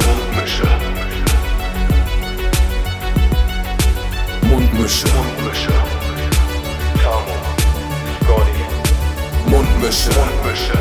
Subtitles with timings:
[0.00, 0.66] Mundmische.
[4.42, 5.06] Mundmische.
[5.06, 5.72] Mundmische.
[7.02, 7.34] Tamo.
[8.20, 9.50] Scotty.
[9.50, 10.10] Mundmische.
[10.10, 10.78] Mundmische.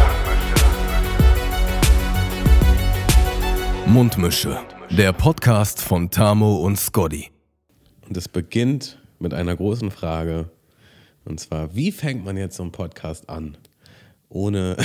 [3.85, 4.59] Mundmische.
[4.89, 7.29] Der Podcast von Tamo und Scotty.
[8.07, 10.49] Und es beginnt mit einer großen Frage.
[11.25, 13.57] Und zwar, wie fängt man jetzt so einen Podcast an?
[14.33, 14.75] Ohne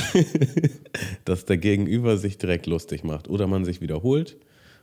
[1.25, 4.37] dass der Gegenüber sich direkt lustig macht oder man sich wiederholt.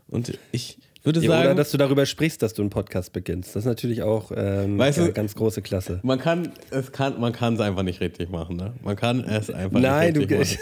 [0.08, 3.56] Und ich würde Ja, sagen, oder dass du darüber sprichst, dass du einen Podcast beginnst.
[3.56, 6.00] Das ist natürlich auch ähm, Weißt du- eine ganz große Klasse.
[6.02, 8.56] man kann es kann, man kann es einfach nicht richtig machen.
[8.56, 8.74] Ne?
[8.84, 10.60] Man kann es einfach Nein, nicht du, richtig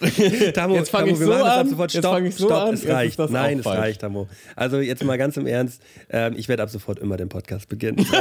[0.00, 0.12] machen.
[0.40, 1.92] du Tamo, Jetzt fang Tamo, ich so an, sofort.
[1.92, 3.18] jetzt Stopp, fang ich so stopp, an, es reicht.
[3.30, 4.28] Nein, es reicht, Tamo.
[4.56, 8.04] Also jetzt mal ganz im Ernst, ähm, ich werde ab sofort immer den Podcast beginnen.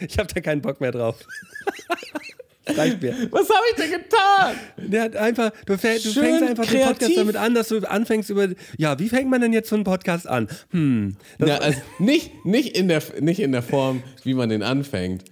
[0.00, 1.16] Ich habe da keinen Bock mehr drauf.
[2.66, 3.14] Reicht mir.
[3.30, 4.54] Was habe ich denn getan?
[4.78, 7.16] Der hat einfach, du, fäng, du fängst einfach den Podcast kreativ.
[7.16, 8.48] damit an, dass du anfängst über,
[8.78, 10.48] ja, wie fängt man denn jetzt so einen Podcast an?
[10.70, 15.24] Hm, Ja, also nicht, nicht, in der, nicht in der Form, wie man den anfängt,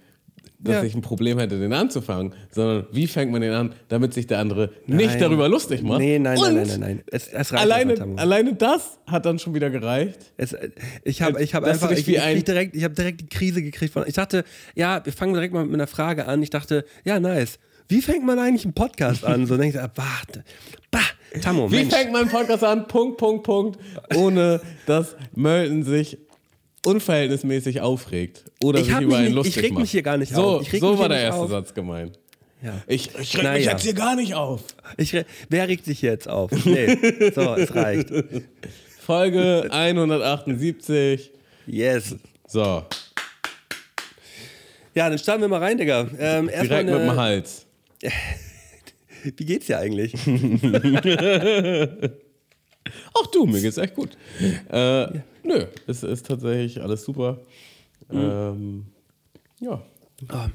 [0.63, 0.83] dass Ja.
[0.83, 4.39] ich ein Problem hätte, den anzufangen, sondern wie fängt man den an, damit sich der
[4.39, 5.19] andere nicht Nein.
[5.19, 5.99] darüber lustig macht.
[5.99, 7.03] Nee, nein, nein, nein, nein, nein.
[7.11, 10.19] Es, es reicht Alleine, einfach, alleine das hat dann schon wieder gereicht.
[10.37, 10.55] Es,
[11.03, 13.93] ich habe ich hab einfach ich, ich, ich direkt, ich hab direkt die Krise gekriegt.
[13.93, 14.43] Von, ich dachte,
[14.75, 16.41] ja, wir fangen direkt mal mit einer Frage an.
[16.41, 17.59] Ich dachte, ja, nice.
[17.89, 19.45] Wie fängt man eigentlich einen Podcast an?
[19.45, 20.45] So denke ich, ah, warte,
[20.89, 20.99] bah,
[21.41, 21.93] Tammo, Wie Mensch.
[21.93, 22.87] fängt man einen Podcast an?
[22.87, 23.79] Punkt, Punkt, Punkt.
[24.15, 26.17] Ohne dass Mölten sich
[26.85, 29.81] unverhältnismäßig aufregt oder Ich sich über einen nicht- lustig ich reg macht.
[29.81, 30.61] mich hier gar nicht so, auf.
[30.63, 31.49] Ich reg so war der erste auf.
[31.49, 32.19] Satz gemeint.
[32.61, 32.81] Ja.
[32.87, 34.61] Ich, ich reg Na mich jetzt hier gar nicht auf.
[34.97, 36.51] Ich, re- wer regt sich jetzt auf?
[36.65, 36.97] Nee,
[37.35, 38.07] so, es reicht.
[39.05, 41.31] Folge 178.
[41.67, 42.15] Yes.
[42.47, 42.83] So,
[44.95, 46.07] Ja, dann starten wir mal rein, Digga.
[46.19, 47.65] Ähm, direkt mit dem eine, Hals.
[49.37, 50.13] Wie geht's dir eigentlich?
[53.15, 54.17] Ach du, mir geht's echt gut.
[54.69, 55.07] Äh,
[55.43, 57.39] Nö, es ist tatsächlich alles super.
[58.11, 58.85] Ähm,
[59.59, 59.81] ja.
[60.29, 60.47] Ah,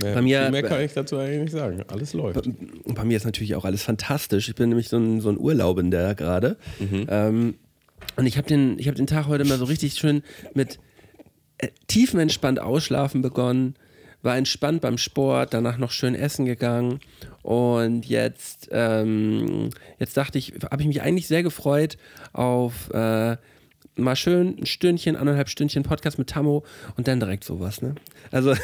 [0.00, 1.82] Mehr, Bei mir- mehr kann ich dazu eigentlich nicht sagen.
[1.88, 2.46] Alles läuft.
[2.46, 4.48] Und bei mir ist natürlich auch alles fantastisch.
[4.48, 6.56] Ich bin nämlich so ein, so ein Urlaubender gerade.
[7.08, 7.54] Ähm,
[8.16, 10.22] und ich habe den, ich hab den Tag heute mal so richtig schön
[10.54, 10.78] mit
[11.58, 13.74] äh, tiefenentspannt ausschlafen begonnen.
[14.22, 17.00] War entspannt beim Sport, danach noch schön essen gegangen.
[17.42, 21.96] Und jetzt, ähm, jetzt dachte ich, habe ich mich eigentlich sehr gefreut
[22.32, 23.36] auf äh,
[23.96, 26.64] mal schön ein Stündchen, anderthalb Stündchen Podcast mit Tammo
[26.96, 27.82] und dann direkt sowas.
[27.82, 27.94] Ne?
[28.30, 28.54] Also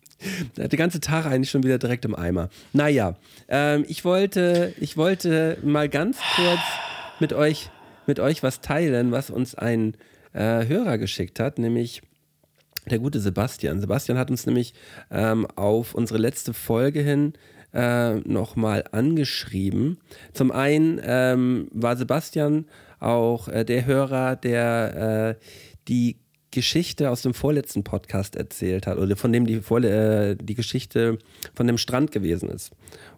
[0.56, 2.48] der ganze Tag eigentlich schon wieder direkt im Eimer.
[2.72, 3.16] Naja,
[3.48, 6.60] ähm, ich, wollte, ich wollte mal ganz kurz
[7.20, 7.70] mit euch,
[8.06, 9.94] mit euch was teilen, was uns ein
[10.32, 12.02] äh, Hörer geschickt hat, nämlich
[12.90, 13.80] der gute Sebastian.
[13.80, 14.74] Sebastian hat uns nämlich
[15.10, 17.34] ähm, auf unsere letzte Folge hin
[17.74, 19.98] äh, nochmal angeschrieben.
[20.32, 22.66] Zum einen ähm, war Sebastian
[23.00, 25.44] auch äh, der Hörer, der äh,
[25.88, 26.16] die
[26.50, 31.18] Geschichte aus dem vorletzten Podcast erzählt hat, oder von dem die, Vorle äh, die Geschichte
[31.54, 32.70] von dem Strand gewesen ist,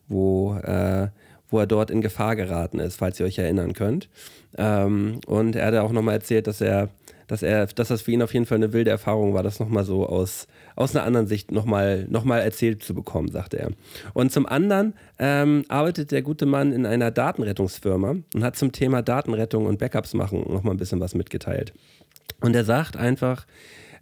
[0.09, 1.09] wo, äh,
[1.49, 4.09] wo er dort in Gefahr geraten ist, falls ihr euch erinnern könnt.
[4.57, 6.89] Ähm, und er hat auch nochmal erzählt, dass er
[7.28, 9.84] dass er, dass das für ihn auf jeden Fall eine wilde Erfahrung war, das nochmal
[9.84, 13.71] so aus, aus einer anderen Sicht nochmal noch mal erzählt zu bekommen, sagte er.
[14.15, 19.03] Und zum anderen ähm, arbeitet der gute Mann in einer Datenrettungsfirma und hat zum Thema
[19.03, 21.72] Datenrettung und Backups machen nochmal ein bisschen was mitgeteilt.
[22.41, 23.47] Und er sagt einfach,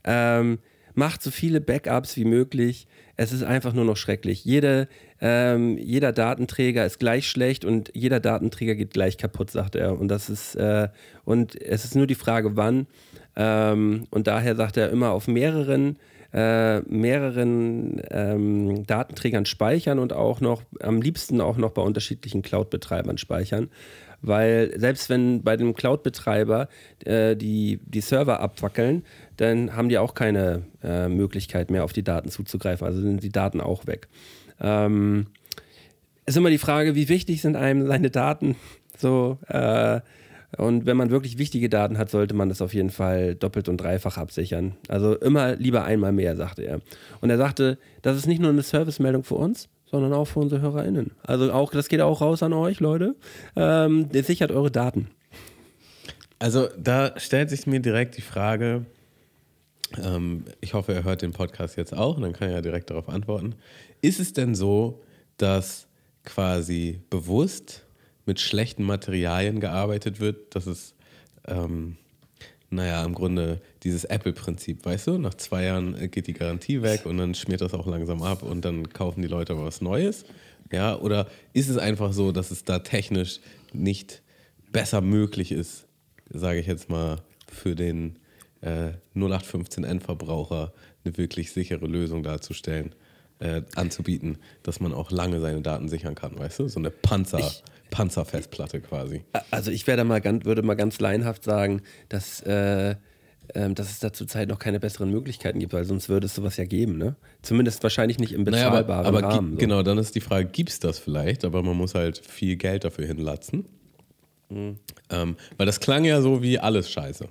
[0.04, 0.58] ähm,
[0.94, 2.86] macht so viele Backups wie möglich.
[3.16, 4.44] Es ist einfach nur noch schrecklich.
[4.44, 4.88] Jede,
[5.20, 9.98] ähm, jeder Datenträger ist gleich schlecht und jeder Datenträger geht gleich kaputt, sagt er.
[9.98, 10.88] Und das ist äh,
[11.24, 12.86] und es ist nur die Frage, wann.
[13.34, 15.98] Ähm, und daher sagt er immer auf mehreren
[16.36, 23.16] äh, mehreren ähm, Datenträgern speichern und auch noch am liebsten auch noch bei unterschiedlichen Cloud-Betreibern
[23.16, 23.70] speichern.
[24.20, 26.68] Weil selbst wenn bei dem Cloud-Betreiber
[27.06, 29.04] äh, die, die Server abwackeln,
[29.38, 32.86] dann haben die auch keine äh, Möglichkeit mehr auf die Daten zuzugreifen.
[32.86, 34.08] Also sind die Daten auch weg.
[34.60, 35.28] Ähm,
[36.26, 38.56] ist immer die Frage, wie wichtig sind einem seine Daten?
[38.98, 40.00] So, äh,
[40.56, 43.78] und wenn man wirklich wichtige Daten hat, sollte man das auf jeden Fall doppelt und
[43.78, 44.76] dreifach absichern.
[44.88, 46.80] Also immer lieber einmal mehr, sagte er.
[47.20, 50.60] Und er sagte, das ist nicht nur eine Servicemeldung für uns, sondern auch für unsere
[50.60, 51.12] HörerInnen.
[51.22, 53.16] Also auch, das geht auch raus an euch, Leute.
[53.56, 55.08] Ähm, sichert eure Daten.
[56.38, 58.86] Also da stellt sich mir direkt die Frage,
[60.02, 62.90] ähm, ich hoffe, er hört den Podcast jetzt auch und dann kann er ja direkt
[62.90, 63.54] darauf antworten.
[64.02, 65.02] Ist es denn so,
[65.38, 65.86] dass
[66.24, 67.85] quasi bewusst
[68.26, 70.94] mit schlechten Materialien gearbeitet wird, dass es,
[71.46, 71.96] ähm,
[72.70, 77.06] naja, im Grunde dieses Apple-Prinzip, weißt du, nach zwei Jahren äh, geht die Garantie weg
[77.06, 80.24] und dann schmiert das auch langsam ab und dann kaufen die Leute was Neues?
[80.72, 83.38] Ja, oder ist es einfach so, dass es da technisch
[83.72, 84.22] nicht
[84.72, 85.86] besser möglich ist,
[86.28, 88.18] sage ich jetzt mal, für den
[88.62, 90.72] äh, 0815N-Verbraucher
[91.04, 92.94] eine wirklich sichere Lösung darzustellen,
[93.38, 96.68] äh, anzubieten, dass man auch lange seine Daten sichern kann, weißt du?
[96.68, 99.22] So eine Panzer, Ich- Panzerfestplatte quasi.
[99.50, 102.96] Also ich werde mal ganz, würde mal ganz laienhaft sagen, dass, äh,
[103.54, 106.56] ähm, dass es da zurzeit noch keine besseren Möglichkeiten gibt, weil sonst würde es sowas
[106.56, 107.16] ja geben, ne?
[107.42, 109.52] Zumindest wahrscheinlich nicht im Naja, aber, bezahlbaren aber Rahmen.
[109.52, 109.58] so.
[109.58, 112.84] genau, dann ist die Frage, gibt es das vielleicht, aber man muss halt viel Geld
[112.84, 113.66] dafür hinlatzen.
[114.48, 114.76] Mhm.
[115.10, 117.24] Ähm, weil das klang ja so wie alles scheiße.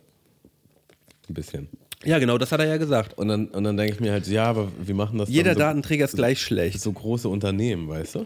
[1.30, 1.68] Ein bisschen.
[2.04, 3.18] Ja, genau, das hat er ja gesagt.
[3.18, 5.56] Und dann, und dann denke ich mir halt, ja, aber wie machen das Jeder dann
[5.56, 6.80] so, Datenträger ist gleich schlecht.
[6.82, 8.26] so große Unternehmen, weißt du?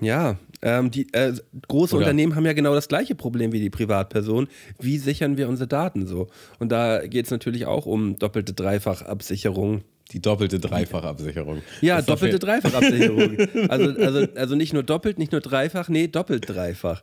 [0.00, 1.32] Ja, ähm, die äh,
[1.68, 4.48] große Oder- Unternehmen haben ja genau das gleiche Problem wie die Privatperson.
[4.80, 6.28] Wie sichern wir unsere Daten so?
[6.58, 9.82] Und da geht es natürlich auch um doppelte Dreifachabsicherung.
[10.12, 11.62] Die doppelte Dreifachabsicherung.
[11.80, 13.38] Ja, Das doppelte Dreifachabsicherung.
[13.70, 17.02] also, also, also nicht nur doppelt, nicht nur dreifach, nee, doppelt dreifach.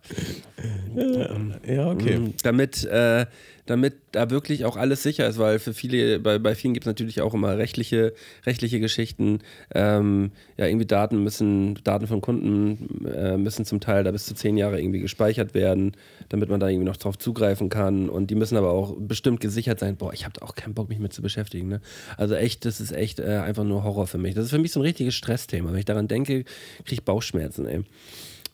[1.67, 2.19] Ja, okay.
[2.19, 3.25] Mhm, Damit, äh,
[3.69, 6.88] damit da wirklich auch alles sicher ist, weil für viele, bei, bei vielen gibt es
[6.88, 8.13] natürlich auch immer rechtliche,
[8.48, 9.42] rechtliche Geschichten.
[9.75, 14.33] Ähm, ja, irgendwie Daten müssen, Daten von Kunden äh, müssen zum Teil da bis zu
[14.33, 15.92] zehn Jahre irgendwie gespeichert werden,
[16.30, 18.10] damit man da irgendwie noch drauf zugreifen kann.
[18.10, 19.98] Und die müssen aber auch bestimmt gesichert sein.
[19.98, 21.68] Boah, ich habe da auch keinen Bock, mich mit zu beschäftigen.
[21.68, 21.80] Ne?
[22.18, 24.33] Also echt, das ist echt äh, einfach nur Horror für mich.
[24.33, 25.71] Das ist für mich so ein richtiges Stressthema.
[25.71, 27.81] Wenn ich daran denke, kriege ich Bauchschmerzen, ey.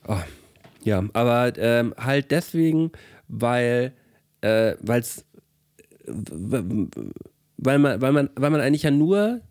[0.09, 0.17] Oh.
[0.83, 2.91] Ja, aber ähm, halt deswegen,
[3.29, 3.93] weil
[4.45, 5.25] äh, weil's,
[6.05, 9.41] weil man, weil man, weil man eigentlich ja nur,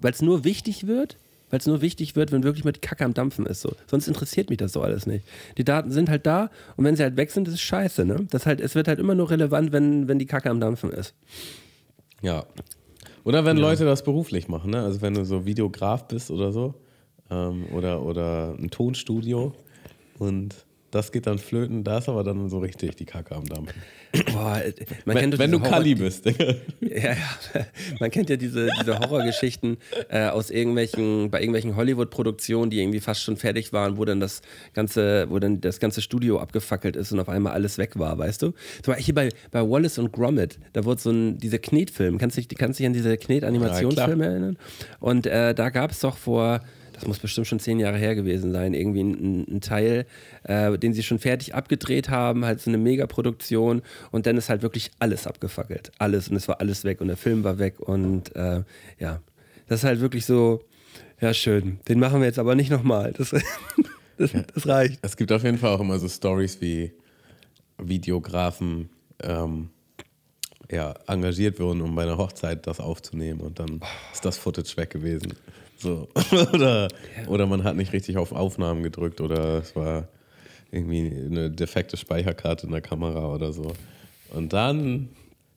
[0.00, 1.18] weil es nur wichtig wird,
[1.50, 3.60] weil es nur wichtig wird, wenn wirklich mal die Kacke am Dampfen ist.
[3.60, 3.72] So.
[3.86, 5.26] Sonst interessiert mich das so alles nicht.
[5.58, 8.06] Die Daten sind halt da und wenn sie halt weg sind, ist es scheiße.
[8.06, 8.26] Ne?
[8.30, 11.14] Das halt, es wird halt immer nur relevant, wenn, wenn die Kacke am Dampfen ist.
[12.22, 12.46] Ja.
[13.24, 14.82] Oder wenn Leute das beruflich machen, ne?
[14.82, 16.74] Also wenn du so Videograf bist oder so.
[17.30, 19.54] Ähm, oder, oder ein Tonstudio
[20.18, 23.74] und das geht dann flöten, da ist aber dann so richtig die Kacke am Dampfen.
[24.32, 24.72] Boah, äh,
[25.04, 26.24] Wenn, wenn du Horror- Kali bist.
[26.26, 27.16] Ja, ja.
[27.98, 29.76] Man kennt ja diese, diese Horrorgeschichten
[30.08, 34.42] äh, aus irgendwelchen, bei irgendwelchen Hollywood-Produktionen, die irgendwie fast schon fertig waren, wo dann das
[34.72, 38.42] ganze, wo dann das ganze Studio abgefackelt ist und auf einmal alles weg war, weißt
[38.42, 38.52] du?
[38.82, 42.36] Zum Beispiel hier bei, bei Wallace und Gromit, da wurde so ein, dieser Knetfilm, kannst
[42.36, 44.56] du dich, kannst dich an diese Knet-Animationsfilme Ja, erinnern?
[45.00, 46.60] Und äh, da gab es doch vor,
[46.94, 50.06] das muss bestimmt schon zehn Jahre her gewesen sein, irgendwie ein, ein Teil,
[50.44, 53.82] äh, den sie schon fertig abgedreht haben, halt so eine Megaproduktion.
[54.10, 55.92] Und dann ist halt wirklich alles abgefackelt.
[55.98, 56.28] Alles.
[56.28, 57.00] Und es war alles weg.
[57.00, 57.80] Und der Film war weg.
[57.80, 58.62] Und äh,
[58.98, 59.20] ja,
[59.66, 60.64] das ist halt wirklich so,
[61.20, 63.12] ja schön, den machen wir jetzt aber nicht nochmal.
[63.12, 63.30] Das,
[64.18, 65.00] das, das reicht.
[65.02, 66.92] Es gibt auf jeden Fall auch immer so Stories wie
[67.78, 68.88] Videografen
[69.22, 69.70] ähm,
[70.70, 73.40] ja, engagiert wurden, um bei einer Hochzeit das aufzunehmen.
[73.40, 73.80] Und dann
[74.12, 75.34] ist das Footage weg gewesen.
[75.78, 76.08] So.
[76.52, 76.88] oder,
[77.26, 80.08] oder man hat nicht richtig auf Aufnahmen gedrückt oder es war
[80.70, 83.72] irgendwie eine defekte Speicherkarte in der Kamera oder so.
[84.30, 85.08] Und dann,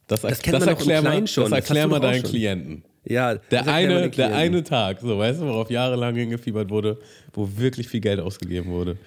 [0.07, 2.29] das, Das kennt im erklär mal, das Das erklär mal deinen schon.
[2.29, 2.83] Klienten.
[3.09, 6.97] Ja, Der das eine, der eine Tag, so weißt du, worauf jahrelang hingefiebert wurde,
[7.33, 8.97] wo wirklich viel Geld ausgegeben wurde,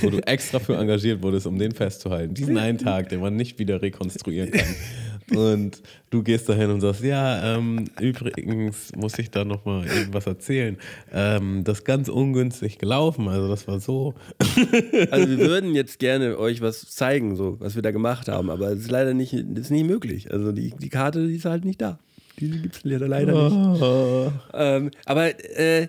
[0.00, 2.34] wo du extra für engagiert wurdest, um den festzuhalten.
[2.34, 4.74] Diesen einen Tag, den man nicht wieder rekonstruieren kann.
[5.34, 5.80] Und
[6.10, 10.76] du gehst dahin und sagst, ja, ähm, übrigens muss ich da nochmal irgendwas erzählen.
[11.12, 14.14] Ähm, das ist ganz ungünstig gelaufen, also das war so.
[15.10, 18.68] Also wir würden jetzt gerne euch was zeigen, so, was wir da gemacht haben, aber
[18.72, 20.30] es ist leider nicht, ist nicht möglich.
[20.30, 21.98] Also die, die Karte, die ist halt nicht da.
[22.38, 23.82] Die gibt es leider, leider nicht.
[24.52, 25.88] Ähm, aber, äh,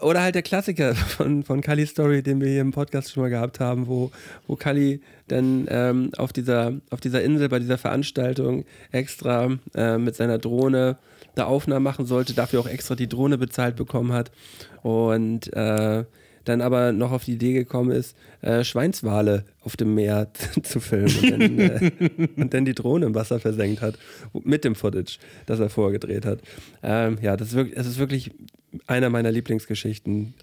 [0.00, 3.30] oder halt der Klassiker von, von Kallis Story, den wir hier im Podcast schon mal
[3.30, 4.10] gehabt haben, wo,
[4.46, 10.16] wo Kalli dann ähm, auf, dieser, auf dieser Insel bei dieser Veranstaltung extra äh, mit
[10.16, 10.98] seiner Drohne
[11.34, 14.30] da Aufnahmen machen sollte, dafür auch extra die Drohne bezahlt bekommen hat
[14.82, 16.04] und äh,
[16.44, 20.28] dann aber noch auf die Idee gekommen ist, äh, Schweinswale auf dem Meer
[20.62, 21.90] zu filmen und dann, äh,
[22.36, 23.98] und dann die Drohne im Wasser versenkt hat,
[24.32, 26.40] mit dem Footage, das er vorgedreht hat.
[26.82, 28.32] Ähm, ja, das ist, wirklich, das ist wirklich
[28.86, 30.34] einer meiner Lieblingsgeschichten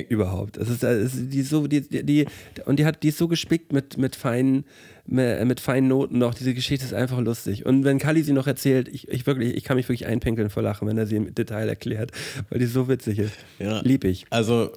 [0.00, 0.56] überhaupt.
[0.56, 2.26] Es ist, es ist die so, die, die,
[2.64, 4.64] und die hat, die ist so gespickt mit, mit feinen,
[5.04, 6.34] mit, mit feinen Noten noch.
[6.34, 7.66] Diese Geschichte ist einfach lustig.
[7.66, 10.62] Und wenn Kali sie noch erzählt, ich, ich wirklich, ich kann mich wirklich einpinkeln vor
[10.62, 12.12] Lachen, wenn er sie im Detail erklärt,
[12.48, 13.34] weil die so witzig ist.
[13.58, 13.80] Ja.
[13.80, 14.24] Lieb ich.
[14.30, 14.70] Also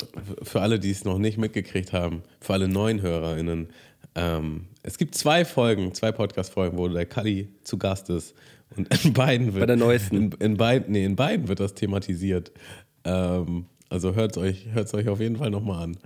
[0.43, 3.69] für alle, die es noch nicht mitgekriegt haben, für alle neuen HörerInnen,
[4.15, 8.33] ähm, es gibt zwei Folgen, zwei Podcast-Folgen, wo der Kali zu Gast ist.
[8.75, 9.61] Und in beiden wird.
[9.61, 10.15] Bei der neuesten.
[10.15, 12.51] In, in, beiden, nee, in beiden wird das thematisiert.
[13.05, 15.97] Ähm, also hört es euch, hört's euch auf jeden Fall nochmal an.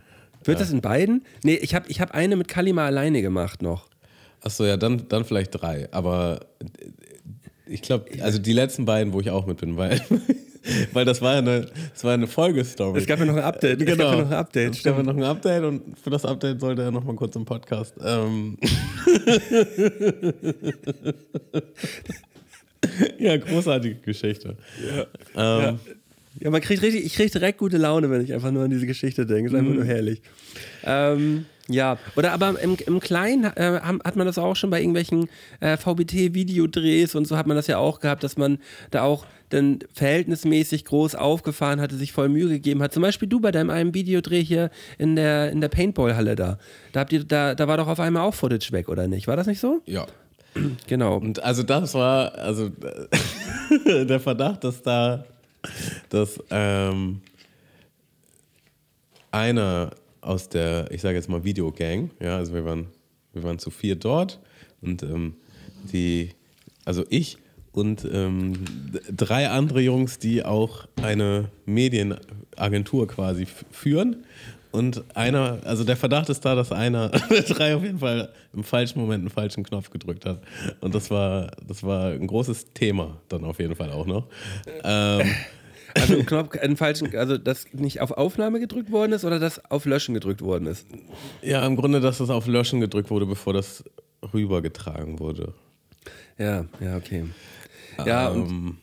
[0.44, 1.24] Wird das in beiden?
[1.44, 3.88] Nee, ich habe ich hab eine mit Kali mal alleine gemacht noch.
[4.42, 5.88] Achso, ja, dann, dann vielleicht drei.
[5.92, 6.66] Aber äh,
[7.72, 10.02] ich glaube, also die letzten beiden, wo ich auch mit bin, weil
[10.94, 13.00] Weil das war ja eine, das war eine Folgestory.
[13.00, 13.82] Es gab ja noch ein Update.
[13.82, 14.12] Es gab Genau.
[14.12, 14.76] ja noch ein Update.
[14.76, 17.36] Es gab ja noch ein Update und für das Update sollte er noch mal kurz
[17.38, 17.96] im Podcast.
[18.04, 18.58] Ähm.
[23.20, 24.58] ja, großartige Geschichte.
[25.36, 25.60] Ja.
[25.60, 25.80] Ähm, Ja,
[26.42, 29.26] man kriegt richtig, ich kriege direkt gute Laune, wenn ich einfach nur an diese Geschichte
[29.26, 29.50] denke.
[29.50, 30.22] Ist einfach nur herrlich.
[30.84, 35.30] Ähm, ja, oder aber im, im Kleinen äh, hat man das auch schon bei irgendwelchen
[35.60, 38.58] äh, VBT-Videodrehs und so hat man das ja auch gehabt, dass man
[38.90, 42.94] da auch dann verhältnismäßig groß aufgefahren hatte, sich voll Mühe gegeben hat.
[42.94, 46.58] Zum Beispiel du bei deinem einen Videodreh hier in der, in der Paintball-Halle da.
[46.92, 47.56] Da, habt ihr, da.
[47.56, 49.28] da war doch auf einmal auch Footage weg, oder nicht?
[49.28, 49.82] War das nicht so?
[49.86, 50.06] ja.
[50.88, 51.18] Genau.
[51.18, 52.72] Und also das war, also
[53.86, 55.24] der Verdacht, dass da,
[56.10, 57.22] dass ähm,
[59.32, 62.88] einer aus der, ich sage jetzt mal Videogang, ja, also wir waren,
[63.34, 64.40] wir waren zu vier dort
[64.82, 65.36] und ähm,
[65.92, 66.32] die,
[66.86, 67.38] also ich
[67.72, 68.54] und ähm,
[69.16, 74.26] drei andere Jungs, die auch eine Medienagentur quasi führen.
[74.72, 78.64] Und einer, also der Verdacht ist da, dass einer der drei auf jeden Fall im
[78.64, 80.42] falschen Moment einen falschen Knopf gedrückt hat.
[80.80, 84.28] Und das war, das war ein großes Thema dann auf jeden Fall auch noch.
[84.84, 85.28] Ähm,
[85.96, 89.64] Also im Knopf, einen falschen, also dass nicht auf Aufnahme gedrückt worden ist oder dass
[89.72, 90.88] auf Löschen gedrückt worden ist.
[91.42, 93.84] ja, im Grunde, dass das auf Löschen gedrückt wurde, bevor das
[94.34, 95.54] rübergetragen wurde.
[96.38, 97.26] Ja, ja, okay.
[98.06, 98.78] Ja, und, Ähm,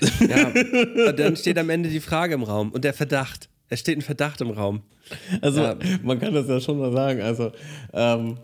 [0.28, 3.48] ja, und dann steht am Ende die Frage im Raum und der Verdacht.
[3.68, 4.82] Es steht ein Verdacht im Raum.
[5.40, 5.76] Also Ja.
[6.02, 7.20] man kann das ja schon mal sagen.
[7.22, 7.52] Also
[7.92, 8.38] ähm,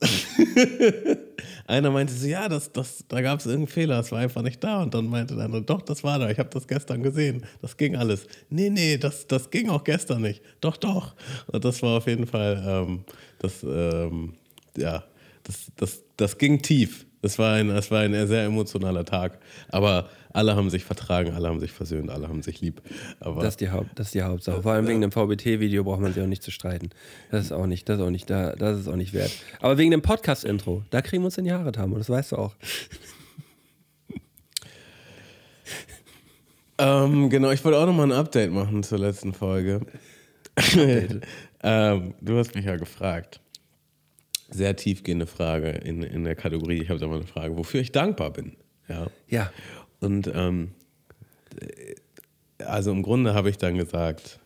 [1.66, 4.62] einer meinte so, ja, das, das, da gab es irgendeinen Fehler, es war einfach nicht
[4.62, 4.82] da.
[4.82, 7.76] Und dann meinte der andere, doch, das war da, ich habe das gestern gesehen, das
[7.76, 8.26] ging alles.
[8.50, 10.42] Nee, nee, das, das ging auch gestern nicht.
[10.60, 11.14] Doch, doch.
[11.46, 13.04] Und das war auf jeden Fall, ähm,
[13.38, 14.34] das, ähm,
[14.76, 15.04] ja,
[15.44, 17.06] das, das, das ging tief.
[17.22, 19.38] Das war, ein, das war ein sehr emotionaler Tag.
[19.70, 22.82] Aber alle haben sich vertragen, alle haben sich versöhnt, alle haben sich lieb.
[23.20, 24.62] Aber Das ist die, Haupt, das ist die Hauptsache.
[24.62, 26.90] Vor allem wegen dem VBT-Video braucht man sich auch nicht zu streiten.
[27.30, 29.30] Das ist auch nicht, das ist auch nicht, da, das ist auch nicht wert.
[29.60, 32.36] Aber wegen dem Podcast-Intro, da kriegen wir uns in die Haare, Tamo, das weißt du
[32.36, 32.56] auch.
[36.78, 39.82] Ähm, genau, ich wollte auch nochmal ein Update machen zur letzten Folge.
[41.62, 43.40] ähm, du hast mich ja gefragt.
[44.50, 46.82] Sehr tiefgehende Frage in, in der Kategorie.
[46.82, 48.56] Ich habe da mal eine Frage, wofür ich dankbar bin.
[48.88, 49.06] Ja.
[49.28, 49.52] Ja.
[50.00, 50.72] Und ähm,
[52.58, 54.40] also im Grunde habe ich dann gesagt,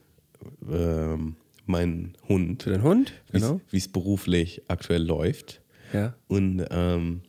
[0.70, 1.36] ähm,
[1.66, 3.12] mein Hund, Für den Hund?
[3.32, 3.60] Genau.
[3.70, 5.60] wie es beruflich aktuell läuft
[5.92, 6.14] Ja.
[6.28, 7.22] und ähm,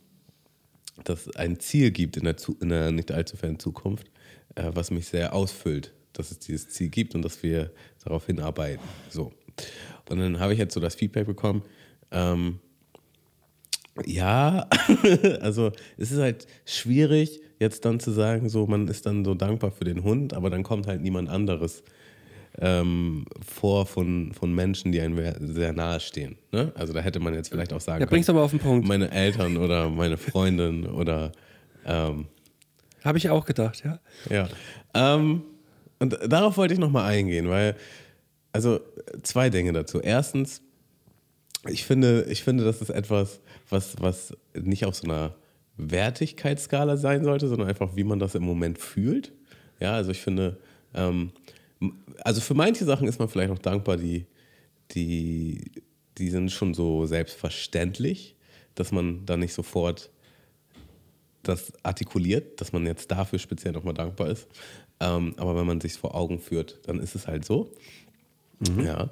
[1.04, 4.10] dass es ein Ziel gibt in der, in der nicht allzu fernen Zukunft,
[4.54, 7.72] äh, was mich sehr ausfüllt, dass es dieses Ziel gibt und dass wir
[8.04, 8.84] darauf hinarbeiten.
[9.08, 9.32] So.
[10.08, 11.62] Und dann habe ich jetzt so das Feedback bekommen,
[12.10, 12.58] ähm,
[14.06, 14.68] ja,
[15.40, 19.70] also es ist halt schwierig, jetzt dann zu sagen, so man ist dann so dankbar
[19.70, 21.84] für den Hund, aber dann kommt halt niemand anderes
[22.58, 26.36] ähm, vor von, von Menschen, die einem sehr nahe stehen.
[26.50, 26.72] Ne?
[26.74, 28.88] Also da hätte man jetzt vielleicht auch sagen Ja, bring's doch mal auf den Punkt.
[28.88, 31.32] meine Eltern oder meine Freundin oder
[31.84, 32.26] ähm,
[33.04, 34.00] Habe ich auch gedacht, ja.
[34.30, 34.48] ja.
[34.94, 35.42] Ähm,
[35.98, 37.76] und darauf wollte ich nochmal eingehen, weil,
[38.52, 38.80] also
[39.22, 40.00] zwei Dinge dazu.
[40.00, 40.62] Erstens,
[41.68, 45.34] ich finde, ich finde, das ist etwas, was, was nicht auf so einer
[45.90, 49.32] Wertigkeitsskala sein sollte, sondern einfach, wie man das im Moment fühlt.
[49.78, 50.58] Ja, also ich finde,
[50.94, 51.32] ähm,
[52.22, 54.26] also für manche Sachen ist man vielleicht auch dankbar, die,
[54.92, 55.70] die,
[56.18, 58.36] die sind schon so selbstverständlich,
[58.74, 60.10] dass man da nicht sofort
[61.42, 64.46] das artikuliert, dass man jetzt dafür speziell nochmal dankbar ist.
[65.00, 67.72] Ähm, aber wenn man sich vor Augen führt, dann ist es halt so.
[68.84, 69.08] Ja.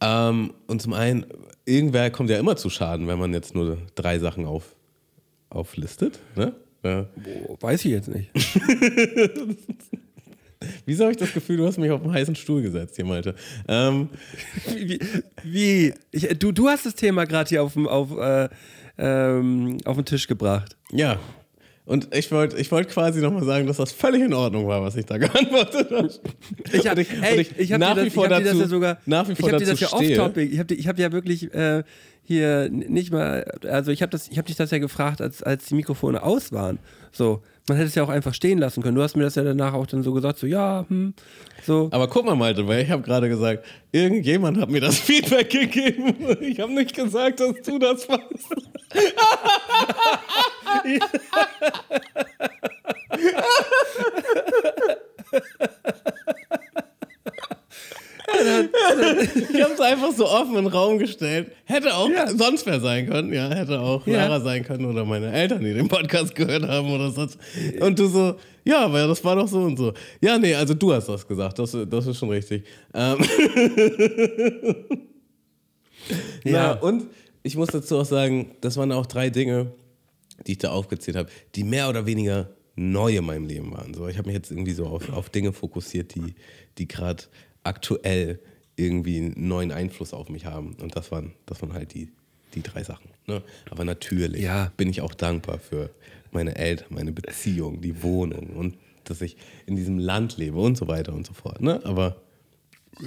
[0.00, 1.26] Ähm, und zum einen,
[1.64, 4.76] irgendwer kommt ja immer zu Schaden, wenn man jetzt nur drei Sachen auf,
[5.54, 6.18] auflistet.
[6.36, 6.54] Ne?
[6.84, 7.06] Ja.
[7.60, 8.30] Weiß ich jetzt nicht.
[10.86, 13.34] Wieso habe ich das Gefühl, du hast mich auf einen heißen Stuhl gesetzt hier, Malte?
[13.68, 14.08] Ähm,
[14.76, 14.98] Wie?
[15.42, 15.94] wie?
[16.10, 18.48] Ich, du, du hast das Thema gerade hier auf auf, äh,
[18.96, 20.76] ähm, auf den Tisch gebracht.
[20.92, 21.18] ja.
[21.86, 24.96] Und ich wollte ich wollt quasi nochmal sagen, dass das völlig in Ordnung war, was
[24.96, 26.08] ich da geantwortet habe.
[26.72, 28.40] Ich hab, Und ich- ey, ich, ich hab nach dir das, wie vor ich dir
[28.40, 30.58] das dazu- ja sogar, nach wie ich vor hab dir das ja dazu off-topic, ich
[30.60, 31.84] habe ich hab ja wirklich äh,
[32.24, 35.66] hier nicht mal, also ich habe das, ich habe dich das ja gefragt, als, als
[35.66, 36.78] die Mikrofone aus waren.
[37.12, 38.96] So, man hätte es ja auch einfach stehen lassen können.
[38.96, 41.14] Du hast mir das ja danach auch dann so gesagt, so ja, hm,
[41.62, 41.88] so.
[41.92, 46.14] Aber guck mal, Malte, weil ich habe gerade gesagt, irgendjemand hat mir das Feedback gegeben.
[46.40, 48.54] Ich habe nicht gesagt, dass du das warst.
[59.52, 61.52] Ich habe es einfach so offen in den Raum gestellt.
[61.64, 63.48] Hätte auch sonst wer sein können, ja.
[63.50, 64.26] Hätte auch Ja.
[64.26, 67.38] Lara sein können oder meine Eltern, die den Podcast gehört haben oder sonst.
[67.80, 69.92] Und du so, ja, aber das war doch so und so.
[70.20, 72.64] Ja, nee, also du hast das gesagt, das, das ist schon richtig.
[72.92, 73.18] Ähm.
[76.44, 76.52] ja.
[76.52, 76.72] Ja.
[76.74, 77.04] und
[77.42, 79.72] ich muss dazu auch sagen, das waren auch drei Dinge,
[80.46, 83.94] die ich da aufgezählt habe, die mehr oder weniger neu in meinem Leben waren.
[83.94, 86.34] So, ich habe mich jetzt irgendwie so auf, auf Dinge fokussiert, die,
[86.78, 87.22] die gerade
[87.64, 88.38] aktuell
[88.76, 90.76] irgendwie einen neuen Einfluss auf mich haben.
[90.80, 92.08] Und das waren, das waren halt die,
[92.54, 93.10] die drei Sachen.
[93.26, 93.42] Ne?
[93.70, 94.72] Aber natürlich Ja.
[94.76, 95.90] bin ich auch dankbar für
[96.32, 100.88] meine Eltern, meine Beziehung, die Wohnung und dass ich in diesem Land lebe und so
[100.88, 101.60] weiter und so fort.
[101.60, 101.80] Ne?
[101.84, 102.22] Aber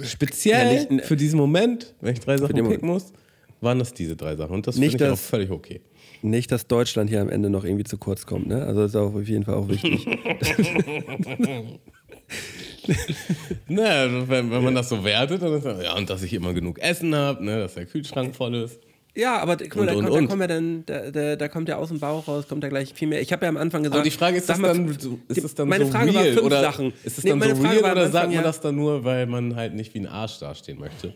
[0.02, 3.12] speziell Ja, nicht- für diesen Moment, wenn ich drei Sachen picken muss,
[3.60, 4.54] waren das diese drei Sachen.
[4.54, 5.80] Und das finde ich auch das- völlig okay.
[6.22, 8.62] Nicht, dass Deutschland hier am Ende noch irgendwie zu kurz kommt, ne?
[8.64, 10.04] Also das ist auch auf jeden Fall auch wichtig.
[13.68, 16.32] Naja, also wenn, wenn man das so wertet, dann ist das, ja, und dass ich
[16.32, 18.78] immer genug Essen habe, ne, dass der Kühlschrank voll ist.
[19.14, 21.48] ja, aber guck mal, da, Und, und, kommt, da, kommt ja dann, da, da, da
[21.48, 23.20] kommt ja aus dem Bauch raus, kommt da gleich viel mehr.
[23.20, 23.96] Ich habe ja am Anfang gesagt.
[23.96, 26.14] Aber die Frage ist, das mal, dann, so- ist das dann meine so Frage real?
[26.14, 26.92] war fünf oder Sachen.
[27.04, 29.04] Ist es Nee, dann meine so Frage real oder Anfang, sagt man das dann nur,
[29.04, 31.12] weil man halt nicht wie ein Arsch dastehen möchte?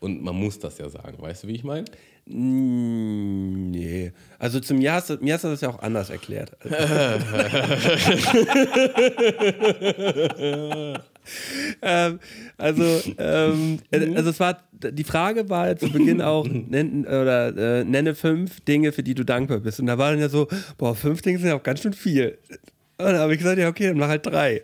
[0.00, 1.84] Und man muss das ja sagen, weißt du, wie ich meine?
[2.26, 4.12] Mm, Nee.
[4.38, 6.56] Also zum Jahr hast du, mir hast du das ja auch anders erklärt.
[11.82, 12.18] ähm,
[12.56, 12.84] also,
[13.18, 17.84] ähm, äh, also es war, die Frage war ja zu Beginn auch, nenn, oder äh,
[17.84, 19.80] nenne fünf Dinge, für die du dankbar bist.
[19.80, 20.48] Und da war dann ja so,
[20.78, 22.38] boah, fünf Dinge sind ja auch ganz schön viel.
[22.98, 24.62] Und dann habe ich gesagt, ja, okay, dann mach halt drei.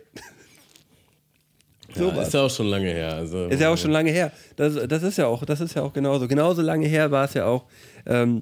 [1.97, 2.27] Sowas.
[2.27, 3.13] ist ja auch schon lange her.
[3.13, 4.31] Also, Ist ja auch schon lange her.
[4.55, 6.27] Das, das ist ja auch, das ist ja auch genauso.
[6.27, 7.63] Genauso lange her war es ja auch.
[8.05, 8.41] Ähm,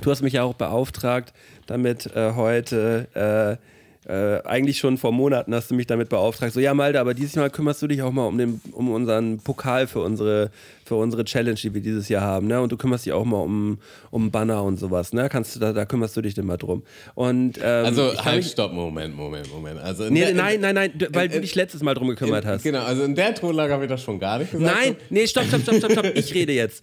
[0.00, 1.32] du hast mich ja auch beauftragt,
[1.66, 3.58] damit äh, heute.
[3.58, 3.72] Äh,
[4.08, 6.52] äh, eigentlich schon vor Monaten hast du mich damit beauftragt.
[6.52, 9.38] So, ja, Malte, aber dieses Mal kümmerst du dich auch mal um, den, um unseren
[9.38, 10.50] Pokal für unsere,
[10.92, 12.46] für unsere Challenge, die wir dieses Jahr haben.
[12.48, 12.60] Ne?
[12.60, 13.78] Und du kümmerst dich auch mal um,
[14.10, 15.14] um Banner und sowas.
[15.14, 15.30] Ne?
[15.30, 16.82] Kannst du, da, da kümmerst du dich dann mal drum.
[17.14, 19.80] Und, ähm, Also halt, stopp, Moment, Moment, Moment.
[19.80, 22.50] Also Nee, der- nein, nein, nein, weil in- du dich letztes Mal drum gekümmert in,
[22.50, 22.62] hast.
[22.62, 24.76] Genau, also in der Tonlage habe ich das schon gar nicht gesagt.
[24.76, 26.06] Nein, nee, stopp, stopp, stopp, stopp, stopp.
[26.14, 26.82] Ich rede jetzt.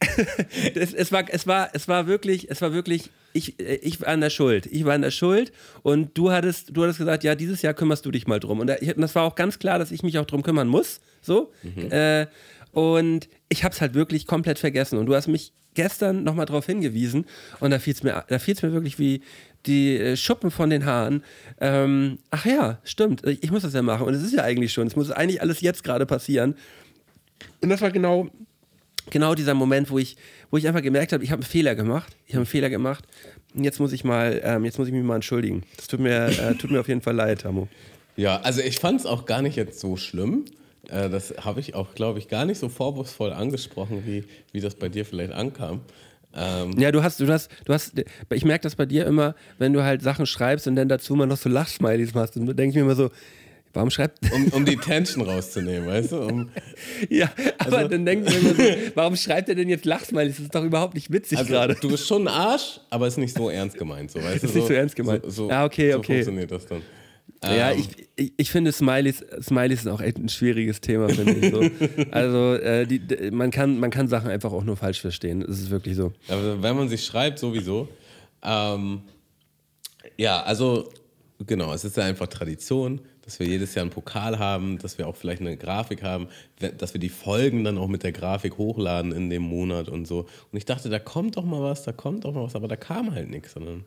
[0.76, 4.20] es, es, war, es, war, es war wirklich, es war wirklich, ich, ich war an
[4.20, 4.66] der Schuld.
[4.66, 5.50] Ich war an der Schuld
[5.82, 8.60] und du hattest, du hattest gesagt, ja, dieses Jahr kümmerst du dich mal drum.
[8.60, 11.00] Und das war auch ganz klar, dass ich mich auch drum kümmern muss.
[11.20, 11.50] So.
[11.90, 12.26] Äh,
[12.72, 14.98] und ich habe es halt wirklich komplett vergessen.
[14.98, 17.24] Und du hast mich gestern nochmal darauf hingewiesen
[17.60, 19.22] und da fiel es mir, fiel's mir wirklich wie
[19.66, 21.22] die äh, Schuppen von den Haaren.
[21.60, 24.06] Ähm, ach ja, stimmt, ich ich muss das ja machen.
[24.06, 26.56] Und es ist ja eigentlich schon, es muss eigentlich alles jetzt gerade passieren.
[27.60, 28.28] Und das war genau,
[29.10, 30.16] genau dieser Moment, wo ich,
[30.50, 32.16] wo ich einfach gemerkt habe, ich habe einen Fehler gemacht.
[32.26, 33.04] Ich habe einen Fehler gemacht.
[33.54, 35.62] Und jetzt muss ich mal, ähm, jetzt muss ich mich mal entschuldigen.
[35.76, 37.68] Das tut mir, äh, tut mir auf jeden Fall leid, Tamo.
[38.16, 40.44] Ja, also ich fand es auch gar nicht jetzt so schlimm.
[40.88, 44.74] Äh, das habe ich auch, glaube ich, gar nicht so vorwurfsvoll angesprochen, wie, wie das
[44.74, 45.80] bei dir vielleicht ankam.
[46.34, 47.92] Ähm, Ja, du hast, du hast, du hast,
[48.32, 51.26] ich merke das bei dir immer, wenn du halt Sachen schreibst und dann dazu mal
[51.26, 52.36] noch so Lachsmilies machst.
[52.36, 53.10] Und dann denke ich mir immer so,
[53.74, 54.18] warum schreibt.
[54.32, 56.20] um, um die Tension rauszunehmen, weißt du?
[56.22, 56.48] Um,
[57.10, 60.36] ja, aber Also- dann denke ich mir immer so, warum schreibt er denn jetzt Lachsmilies?
[60.36, 61.74] Das ist doch überhaupt nicht witzig also, gerade.
[61.74, 64.46] du bist schon ein Arsch, aber ist nicht so ernst gemeint, so weißt du?
[64.48, 65.22] Ist nicht so ernst gemeint.
[65.24, 66.12] So, so, Ja, okay, so okay.
[66.14, 66.82] funktioniert das dann.
[67.44, 71.34] Ja, Ähm, ich, ich, ich finde Smileys, Smileys sind auch echt ein schwieriges Thema, finde
[71.34, 72.04] ich so.
[72.10, 75.40] Also äh, die, d- man, kann, man kann Sachen einfach auch nur falsch verstehen.
[75.46, 76.12] Das ist wirklich so.
[76.28, 77.88] Also wenn man sich schreibt, sowieso.
[78.42, 79.02] Ähm,
[80.16, 80.88] ja, also
[81.46, 85.06] genau, es ist ja einfach Tradition, dass wir jedes Jahr einen Pokal haben, dass wir
[85.06, 86.28] auch vielleicht eine Grafik haben,
[86.78, 90.20] dass wir die Folgen dann auch mit der Grafik hochladen in dem Monat und so.
[90.50, 92.76] Und ich dachte, da kommt doch mal was, da kommt doch mal was, aber da
[92.76, 93.84] kam halt nichts, sondern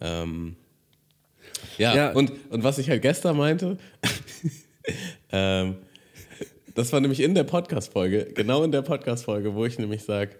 [0.00, 0.56] ähm,
[1.78, 2.12] ja, Ja.
[2.12, 3.78] Und, und was ich halt gestern meinte,
[5.32, 5.76] ähm,
[6.74, 10.32] das war nämlich in der Podcast-Folge, genau in der Podcast-Folge, wo ich nämlich sage,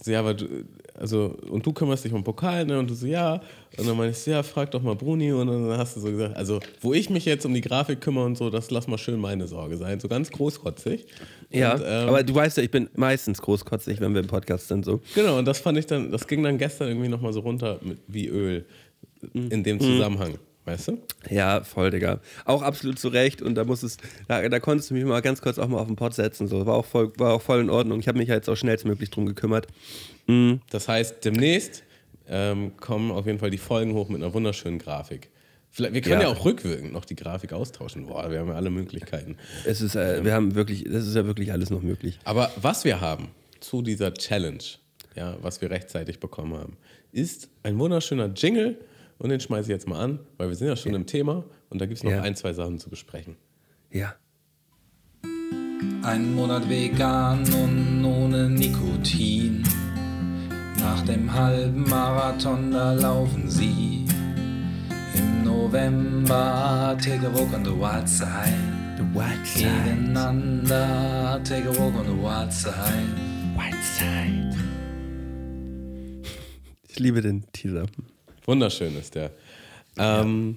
[0.00, 0.46] so, ja, aber du,
[0.94, 2.78] also, und du kümmerst dich um Pokal, ne?
[2.78, 3.40] Und du so, ja.
[3.76, 5.32] Und dann meinte ich so, ja, frag doch mal Bruni.
[5.32, 8.24] Und dann hast du so gesagt, also, wo ich mich jetzt um die Grafik kümmere
[8.24, 9.98] und so, das lass mal schön meine Sorge sein.
[9.98, 11.06] So ganz großkotzig.
[11.50, 14.68] Ja, Und, ähm, aber du weißt ja, ich bin meistens großkotzig, wenn wir im Podcast
[14.68, 14.84] sind.
[14.84, 15.00] So.
[15.16, 17.98] Genau, und das fand ich dann, das ging dann gestern irgendwie nochmal so runter mit,
[18.06, 18.66] wie Öl
[19.32, 20.38] in dem Zusammenhang.
[20.64, 20.98] Weißt du?
[21.30, 22.20] Ja, voll, Digga.
[22.44, 23.40] Auch absolut zu Recht.
[23.40, 25.86] Und da muss es, da, da konntest du mich mal ganz kurz auch mal auf
[25.86, 26.46] den Pod setzen.
[26.46, 26.66] So.
[26.66, 28.00] War, auch voll, war auch voll in Ordnung.
[28.00, 29.66] Ich habe mich ja jetzt auch schnellstmöglich drum gekümmert.
[30.70, 31.84] Das heißt, demnächst
[32.28, 35.30] ähm, kommen auf jeden Fall die Folgen hoch mit einer wunderschönen Grafik.
[35.70, 36.28] Vielleicht, wir können ja.
[36.28, 36.34] Ja.
[36.34, 38.06] auch rückwirkend noch die Grafik austauschen.
[38.06, 39.36] Boah, wir haben ja alle Möglichkeiten.
[39.64, 42.18] Es ist, äh, wir haben wirklich, das ist ja wirklich alles noch möglich.
[42.24, 43.28] Aber was wir haben
[43.60, 44.64] zu dieser Challenge,
[45.14, 46.76] ja, was wir rechtzeitig bekommen haben,
[47.12, 48.76] ist ein wunderschöner Jingle
[49.18, 51.80] und den schmeiße ich jetzt mal an, weil wir sind ja schon im Thema und
[51.80, 52.22] da gibt es noch Ja.
[52.22, 53.36] ein, zwei Sachen zu besprechen.
[53.90, 54.14] Ja.
[56.02, 59.62] Ein Monat vegan und ohne Nikotin.
[60.78, 64.04] Nach dem halben Marathon, da laufen sie.
[65.14, 68.54] Im November, take a walk on the wild side.
[68.96, 72.74] The White Gegeneinander, take a walk on the wild side.
[73.56, 74.56] White Side.
[76.88, 77.86] Ich liebe den Teaser.
[78.48, 79.30] Wunderschön ist der.
[79.98, 80.56] Ähm,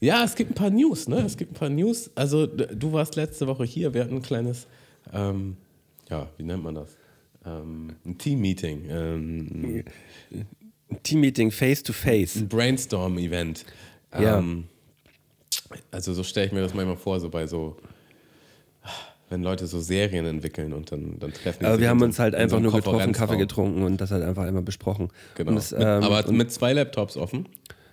[0.00, 0.24] ja.
[0.24, 1.18] es gibt ein paar News, ne?
[1.18, 2.10] Es gibt ein paar News.
[2.14, 3.92] Also, du warst letzte Woche hier.
[3.92, 4.66] Wir hatten ein kleines,
[5.12, 5.58] ähm,
[6.08, 6.96] ja, wie nennt man das?
[7.44, 9.84] Ähm, ein Team-Meeting, ähm,
[11.02, 12.36] Teammeeting face to face.
[12.36, 13.66] ein Brainstorm-Event.
[14.14, 14.38] Ja.
[14.38, 14.64] Ähm,
[15.90, 17.76] also, so stelle ich mir das manchmal vor, so bei so,
[19.30, 22.18] wenn Leute so Serien entwickeln und dann, dann treffen die Aber wir haben so- uns
[22.18, 25.08] halt in so einfach einem nur getroffen, Kaffee getrunken und das halt einfach einmal besprochen.
[25.34, 25.52] Genau.
[25.52, 27.46] Das, ähm, aber mit zwei Laptops offen.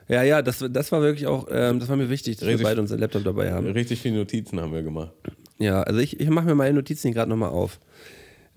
[0.08, 2.62] ja, ja, das, das war wirklich auch, ähm, das war mir wichtig, dass Richtig.
[2.62, 3.67] wir beide unseren Laptop dabei haben.
[3.71, 5.12] Richtig viele Notizen haben wir gemacht.
[5.58, 7.80] Ja, also ich, ich mache mir meine Notizen gerade nochmal auf.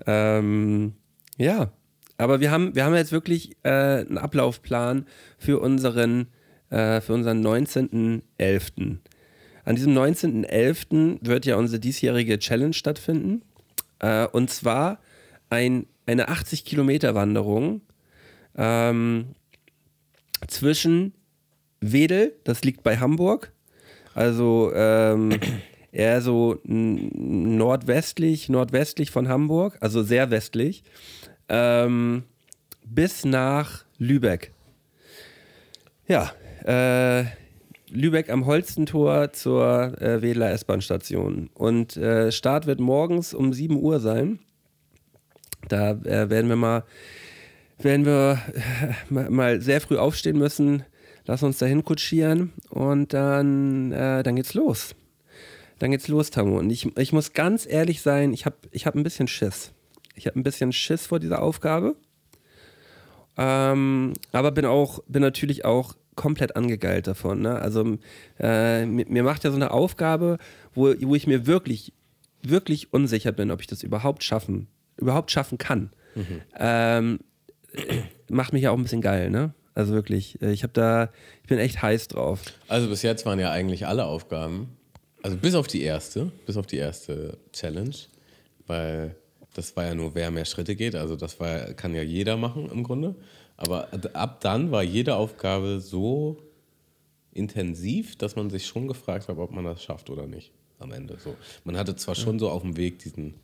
[0.07, 0.93] Ähm,
[1.37, 1.73] ja,
[2.17, 5.07] aber wir haben, wir haben jetzt wirklich äh, einen Ablaufplan
[5.39, 6.27] für unseren,
[6.71, 8.97] äh, für unseren 19.11.
[9.69, 11.19] An diesem 19.11.
[11.21, 13.43] wird ja unsere diesjährige Challenge stattfinden.
[13.99, 14.99] Äh, und zwar
[15.51, 17.83] ein, eine 80-Kilometer-Wanderung
[18.57, 19.35] ähm,
[20.47, 21.13] zwischen
[21.81, 23.53] Wedel, das liegt bei Hamburg,
[24.15, 25.39] also ähm,
[25.93, 30.83] eher so nordwestlich, nordwestlich von Hamburg, also sehr westlich,
[31.51, 32.23] ähm,
[32.87, 34.55] bis nach Lübeck.
[36.07, 36.33] Ja,
[36.65, 37.27] äh,
[37.91, 41.51] Lübeck am Holstentor zur äh, Wedeler S-Bahn-Station.
[41.55, 44.39] Und äh, Start wird morgens um 7 Uhr sein.
[45.69, 46.85] Da äh, werden wir mal,
[47.79, 48.41] werden wir
[49.09, 50.85] mal sehr früh aufstehen müssen.
[51.27, 54.95] Lass uns dahin kutschieren und dann, äh, dann geht's los.
[55.79, 56.59] Dann geht's los, Tamu.
[56.59, 59.73] Und ich, ich muss ganz ehrlich sein, ich habe ich hab ein bisschen Schiss.
[60.15, 61.97] Ich habe ein bisschen Schiss vor dieser Aufgabe.
[63.37, 67.41] Ähm, aber bin auch, bin natürlich auch komplett angegeilt davon.
[67.41, 67.55] Ne?
[67.55, 67.97] Also
[68.41, 70.39] äh, mir, mir macht ja so eine Aufgabe,
[70.75, 71.93] wo, wo ich mir wirklich,
[72.43, 75.91] wirklich unsicher bin, ob ich das überhaupt schaffen, überhaupt schaffen kann.
[76.59, 77.21] Ähm,
[77.73, 79.55] äh, macht mich ja auch ein bisschen geil, ne?
[79.75, 81.11] Also wirklich, äh, ich habe da,
[81.43, 82.43] ich bin echt heiß drauf.
[82.67, 84.77] Also bis jetzt waren ja eigentlich alle Aufgaben,
[85.23, 87.95] also bis auf die erste, bis auf die erste Challenge,
[88.67, 89.15] weil
[89.55, 92.69] das war ja nur, wer mehr Schritte geht, also das war, kann ja jeder machen
[92.71, 93.15] im Grunde.
[93.59, 96.39] Aber ab dann war jede Aufgabe so
[97.33, 101.19] intensiv, dass man sich schon gefragt hat, ob man das schafft oder nicht am Ende.
[101.23, 101.37] So.
[101.65, 103.35] Man hatte zwar schon so auf dem Weg diesen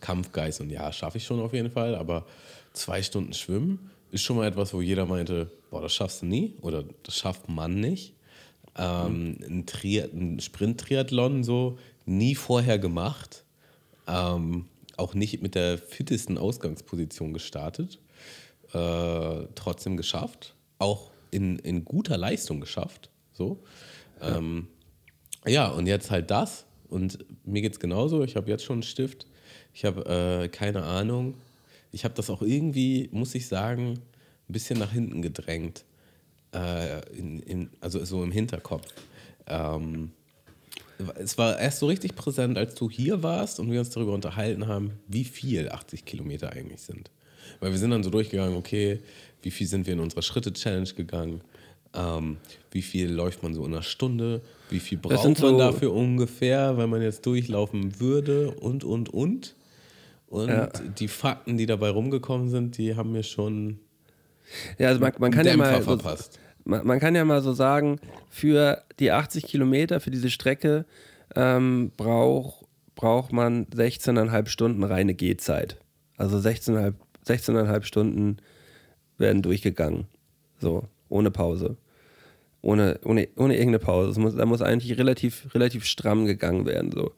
[0.00, 2.26] Kampfgeist und ja, schaffe ich schon auf jeden Fall, aber
[2.74, 6.54] zwei Stunden Schwimmen ist schon mal etwas, wo jeder meinte, boah, das schaffst du nie
[6.60, 8.12] oder das schafft man nicht.
[8.76, 13.44] Ähm, ein, Tri ein Sprint-Triathlon so nie vorher gemacht,
[14.06, 14.66] ähm,
[14.98, 17.98] auch nicht mit der fittesten Ausgangsposition gestartet,
[18.72, 23.62] äh, trotzdem geschafft, auch in, in guter Leistung geschafft, so.
[24.20, 24.68] Ähm,
[25.46, 26.64] ja, und jetzt halt das.
[26.88, 28.22] Und mir geht's genauso.
[28.22, 29.26] Ich habe jetzt schon einen Stift.
[29.72, 31.34] Ich habe äh, keine Ahnung.
[31.90, 33.94] Ich habe das auch irgendwie, muss ich sagen,
[34.48, 35.84] ein bisschen nach hinten gedrängt.
[36.54, 38.86] Äh, in, in, also so im Hinterkopf.
[39.46, 40.12] Ähm,
[41.16, 44.68] es war erst so richtig präsent, als du hier warst und wir uns darüber unterhalten
[44.68, 47.10] haben, wie viel 80 Kilometer eigentlich sind.
[47.60, 49.00] Weil wir sind dann so durchgegangen, okay,
[49.42, 51.40] wie viel sind wir in unserer Schritte-Challenge gegangen?
[51.94, 52.38] Ähm,
[52.70, 54.40] wie viel läuft man so in einer Stunde?
[54.70, 58.50] Wie viel braucht man so- dafür ungefähr, wenn man jetzt durchlaufen würde?
[58.52, 59.54] Und, und, und.
[60.28, 60.66] Und Ja.
[60.98, 63.78] die Fakten, die dabei rumgekommen sind, die haben mir schon
[64.78, 66.38] Ja, also man, man kann ja mal so, verpasst.
[66.64, 68.00] man, man kann ja mal so sagen,
[68.30, 70.86] für die 80 Kilometer, für diese Strecke
[71.36, 75.76] ähm, braucht braucht man 16,5 Stunden reine Gehzeit.
[76.18, 76.94] Also 16,5
[77.26, 78.36] 16,5 Stunden
[79.18, 80.06] werden durchgegangen.
[80.60, 81.76] So, ohne Pause.
[82.60, 84.20] Ohne, ohne, ohne irgendeine Pause.
[84.20, 86.92] Muss, da muss eigentlich relativ, relativ stramm gegangen werden.
[86.92, 87.12] So.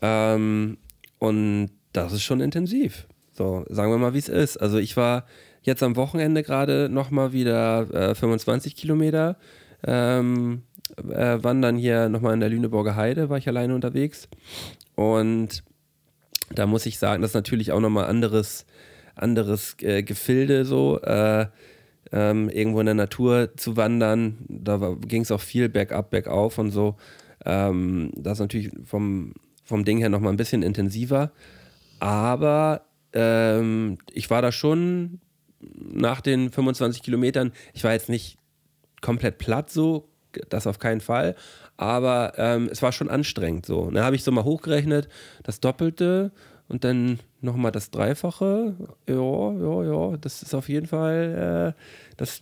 [0.00, 0.78] Ähm,
[1.18, 3.06] und das ist schon intensiv.
[3.32, 4.56] So, sagen wir mal, wie es ist.
[4.56, 5.26] Also ich war
[5.62, 9.36] jetzt am Wochenende gerade nochmal wieder äh, 25 Kilometer
[9.84, 10.62] ähm,
[10.96, 14.28] äh, wandern hier nochmal in der Lüneburger Heide, war ich alleine unterwegs.
[14.94, 15.62] Und
[16.50, 18.66] da muss ich sagen, das ist natürlich auch nochmal anderes,
[19.22, 21.00] anderes äh, Gefilde so.
[21.00, 21.46] Äh,
[22.12, 26.70] ähm, irgendwo in der Natur zu wandern, da ging es auch viel bergab, bergauf und
[26.70, 26.96] so.
[27.44, 29.32] Ähm, das ist natürlich vom,
[29.64, 31.32] vom Ding her nochmal ein bisschen intensiver.
[32.00, 32.82] Aber
[33.14, 35.20] ähm, ich war da schon
[35.60, 38.36] nach den 25 Kilometern, ich war jetzt nicht
[39.00, 40.08] komplett platt so,
[40.48, 41.34] das auf keinen Fall.
[41.76, 43.90] Aber ähm, es war schon anstrengend so.
[43.90, 45.08] Da habe ich so mal hochgerechnet,
[45.42, 46.32] das Doppelte
[46.68, 48.74] und dann nochmal das Dreifache.
[49.08, 52.40] Ja, ja, ja, das ist auf jeden Fall, äh, das,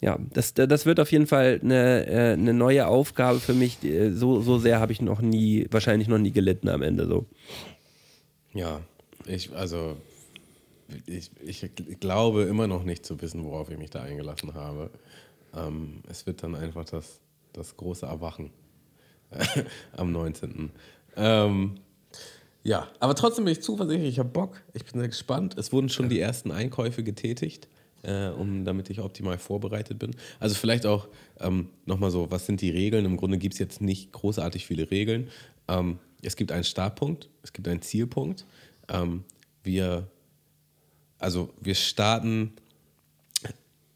[0.00, 3.78] ja, das, das wird auf jeden Fall eine, äh, eine neue Aufgabe für mich.
[3.78, 7.26] Die, So, so sehr habe ich noch nie, wahrscheinlich noch nie gelitten am Ende so.
[8.52, 8.80] Ja,
[9.26, 9.96] ich, also,
[11.06, 14.90] ich, ich glaube immer noch nicht zu wissen, worauf ich mich da eingelassen habe.
[15.54, 17.20] Ähm, es wird dann einfach das,
[17.52, 18.50] das große Erwachen
[19.96, 20.70] am 19.
[21.16, 21.80] Ähm,
[22.66, 25.56] ja, aber trotzdem bin ich zuversichtlich, ich habe Bock, ich bin sehr gespannt.
[25.56, 27.68] Es wurden schon die ersten Einkäufe getätigt,
[28.02, 30.16] äh, um, damit ich optimal vorbereitet bin.
[30.40, 31.06] Also vielleicht auch
[31.38, 33.04] ähm, nochmal so, was sind die Regeln?
[33.04, 35.28] Im Grunde gibt es jetzt nicht großartig viele Regeln.
[35.68, 38.44] Ähm, es gibt einen Startpunkt, es gibt einen Zielpunkt.
[38.88, 39.22] Ähm,
[39.62, 40.08] wir,
[41.20, 42.54] also wir starten,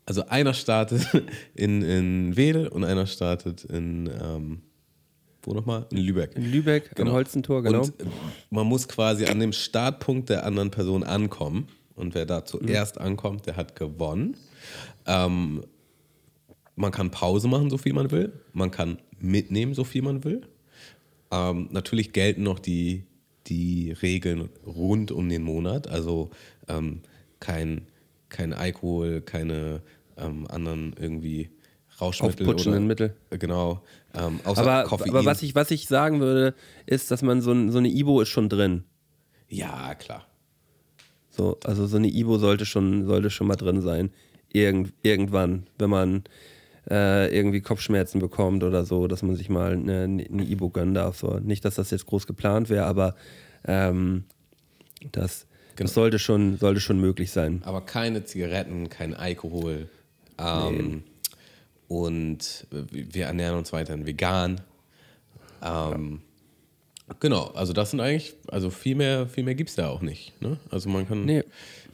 [0.07, 1.09] also einer startet
[1.57, 4.63] in, in Wedel und einer startet in, ähm,
[5.43, 5.87] wo nochmal?
[5.91, 6.37] In Lübeck.
[6.37, 7.83] In Lübeck am Holzentor, genau.
[7.83, 7.95] Und
[8.51, 11.69] man muss quasi an dem Startpunkt der anderen Person ankommen.
[11.95, 14.37] Und wer da zuerst ankommt, der hat gewonnen.
[15.07, 15.63] Ähm,
[16.77, 18.33] man kann Pause machen, so viel man will.
[18.53, 20.43] Man kann mitnehmen, so viel man will.
[21.31, 23.05] Ähm, natürlich gelten noch die,
[23.47, 25.89] die Regeln rund um den Monat.
[25.89, 26.31] Also
[26.69, 27.01] ähm,
[27.39, 27.83] kein,
[28.31, 29.83] kein Alkohol, keine
[30.17, 31.51] ähm, anderen irgendwie
[32.01, 32.47] Rauschmittel.
[32.47, 33.17] Aufputschenden oder, Mittel.
[33.39, 33.83] Genau.
[34.15, 35.11] Ähm, Aber, Koffein.
[35.11, 36.55] aber was, ich, was ich sagen würde,
[36.87, 38.85] ist, dass man so, ein, so eine Ibo ist schon drin.
[39.49, 40.27] ja, klar.
[41.33, 44.11] So, also so eine Ibo sollte schon, sollte schon mal drin sein.
[44.53, 46.25] Irgend, irgendwann, wenn man
[46.91, 51.19] äh, irgendwie Kopfschmerzen bekommt oder so, dass man sich mal eine, eine Ibo gönnen darf.
[51.19, 51.39] So.
[51.39, 53.15] Nicht, dass das jetzt groß geplant wäre, aber
[53.65, 54.25] ähm,
[55.13, 55.87] das, Genau.
[55.87, 57.63] das sollte, schon, sollte schon möglich sein.
[57.65, 59.89] Aber keine Zigaretten, kein Alkohol.
[60.37, 61.05] Ähm,
[61.91, 64.61] Und wir ernähren uns weiterhin vegan.
[65.61, 66.23] Ähm,
[67.19, 70.41] Genau, also das sind eigentlich, also viel mehr, viel mehr gibt es da auch nicht.
[70.41, 70.59] Ne?
[70.71, 71.43] Also man kann, Nee.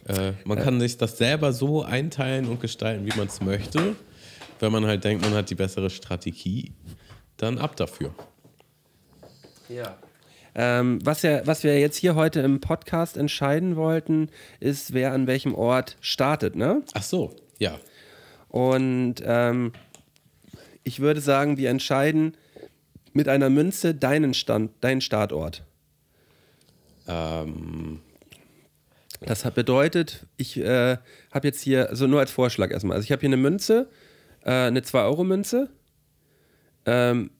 [0.07, 3.97] äh, man kann sich das selber so einteilen und gestalten, wie man es möchte.
[4.61, 6.73] Wenn man halt denkt, man hat die bessere Strategie,
[7.39, 8.15] dann ab dafür.
[9.71, 9.97] Ja.
[10.55, 14.29] Ähm, was, ja, was wir jetzt hier heute im Podcast entscheiden wollten,
[14.61, 16.83] ist, wer an welchem Ort startet, ne?
[16.93, 17.79] Ach so, ja.
[18.49, 19.73] Und ähm,
[20.87, 22.37] ich würde sagen, wir entscheiden
[23.13, 25.65] mit einer Münze deinen Stand, deinen Startort.
[27.09, 28.01] Ähm,
[29.21, 30.99] Das bedeutet, ich äh,
[31.33, 33.89] habe jetzt hier, also nur als Vorschlag erstmal, also ich habe hier eine Münze,
[34.45, 35.71] äh, eine 2-Euro-Münze.
[36.85, 37.31] Ähm,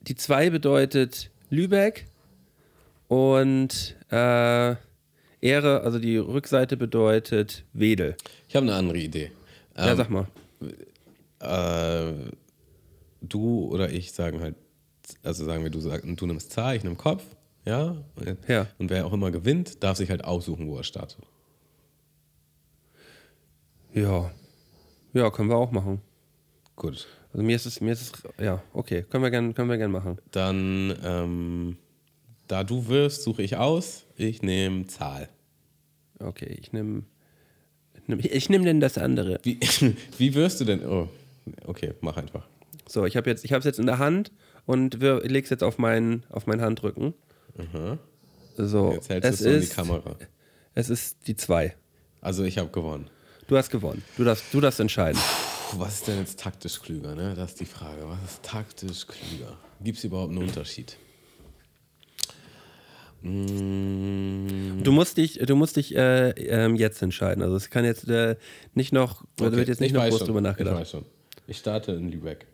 [0.00, 2.06] die 2 bedeutet Lübeck
[3.08, 4.74] und äh,
[5.42, 8.16] Ehre, also die Rückseite bedeutet Wedel.
[8.48, 9.32] ich habe eine andere Idee.
[9.76, 10.26] ja, Ähm, sag mal.
[11.40, 12.30] äh,
[13.28, 14.56] du oder ich sagen halt,
[15.22, 17.24] also sagen wir, du, sag, du nimmst Zahl, ich nehme Kopf,
[17.64, 17.96] ja?
[18.48, 18.66] Ja.
[18.78, 21.18] Und wer auch immer gewinnt, darf sich halt aussuchen, wo er startet.
[23.92, 24.30] Ja.
[25.12, 26.00] Ja, können wir auch machen.
[26.76, 27.06] Gut.
[27.32, 29.90] Also mir ist es, mir ist es, ja, okay, können wir gern, können wir gern
[29.90, 30.18] machen.
[30.30, 31.76] Dann, ähm,
[32.46, 35.28] da du wirst, suche ich aus, ich nehme Zahl.
[36.18, 37.04] Okay, ich nehme,
[38.06, 39.40] ich nehme denn das andere.
[39.42, 39.58] Wie,
[40.18, 40.84] wie wirst du denn?
[40.86, 41.08] Oh,
[41.66, 42.46] okay, mach einfach.
[42.88, 44.32] So, ich habe jetzt, ich habe es jetzt in der Hand
[44.66, 47.14] und ich leg's jetzt auf meinen, auf meinen Handrücken.
[48.56, 50.16] So, Jetzt hältst es es so in die Kamera.
[50.74, 51.74] es ist die zwei.
[52.20, 53.08] Also ich habe gewonnen.
[53.48, 54.02] Du hast gewonnen.
[54.16, 55.20] Du darfst, du darfst entscheiden.
[55.70, 57.34] Puh, was ist denn jetzt taktisch klüger, ne?
[57.34, 58.02] Das ist die Frage.
[58.08, 59.58] Was ist taktisch klüger?
[59.82, 60.96] Gibt es überhaupt einen Unterschied?
[63.22, 67.42] Mm, Du musst dich, du musst dich äh, ähm, jetzt entscheiden.
[67.42, 68.36] Also es kann jetzt äh,
[68.74, 70.76] nicht noch, da okay, wird jetzt nicht ich noch groß drüber Ich nachgedacht.
[70.76, 71.04] weiß schon.
[71.46, 72.46] Ich starte in Lübeck.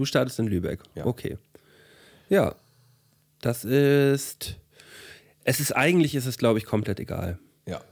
[0.00, 0.80] Du startest in Lübeck.
[0.94, 1.04] Ja.
[1.04, 1.36] Okay.
[2.30, 2.54] Ja.
[3.42, 4.56] Das ist.
[5.44, 7.38] Es ist eigentlich ist es, glaube ich, komplett egal.
[7.66, 7.82] Ja,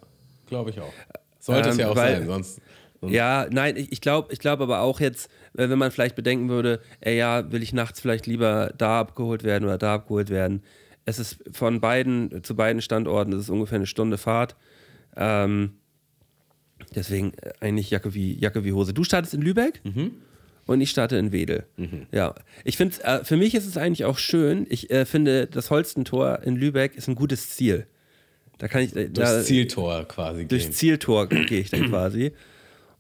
[0.47, 0.93] glaube ich auch.
[1.39, 2.61] Sollte es Ähm, ja auch weil- sein, sonst.
[3.03, 6.17] sonst Ja, nein, ich, ich glaube ich glaub aber auch jetzt, äh, wenn man vielleicht
[6.17, 10.31] bedenken würde, ey, ja, will ich nachts vielleicht lieber da abgeholt werden oder da abgeholt
[10.31, 10.63] werden.
[11.05, 14.57] Es ist von beiden, zu beiden Standorten, es ist ungefähr eine Stunde Fahrt.
[15.15, 15.75] Ähm,
[16.95, 18.95] deswegen äh, eigentlich Jacke wie, Jacke wie Hose.
[18.95, 19.83] Du startest in Lübeck
[20.69, 21.65] und ich starte in Wedel.
[22.13, 24.67] Ja, ich finde, äh, für mich ist es eigentlich auch schön.
[24.69, 27.87] Ich äh, finde, das Holstentor in Lübeck ist ein gutes Ziel.
[28.59, 30.75] Da kann ich, äh, da, durchs Zieltor quasi durchs gehen.
[30.75, 32.33] Zieltor gehe ich dann quasi.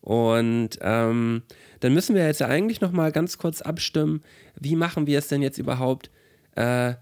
[0.00, 1.42] Und ähm,
[1.80, 4.22] dann müssen wir jetzt ja eigentlich noch mal ganz kurz abstimmen,
[4.58, 6.10] wie machen wir es denn jetzt überhaupt,
[6.56, 6.94] äh,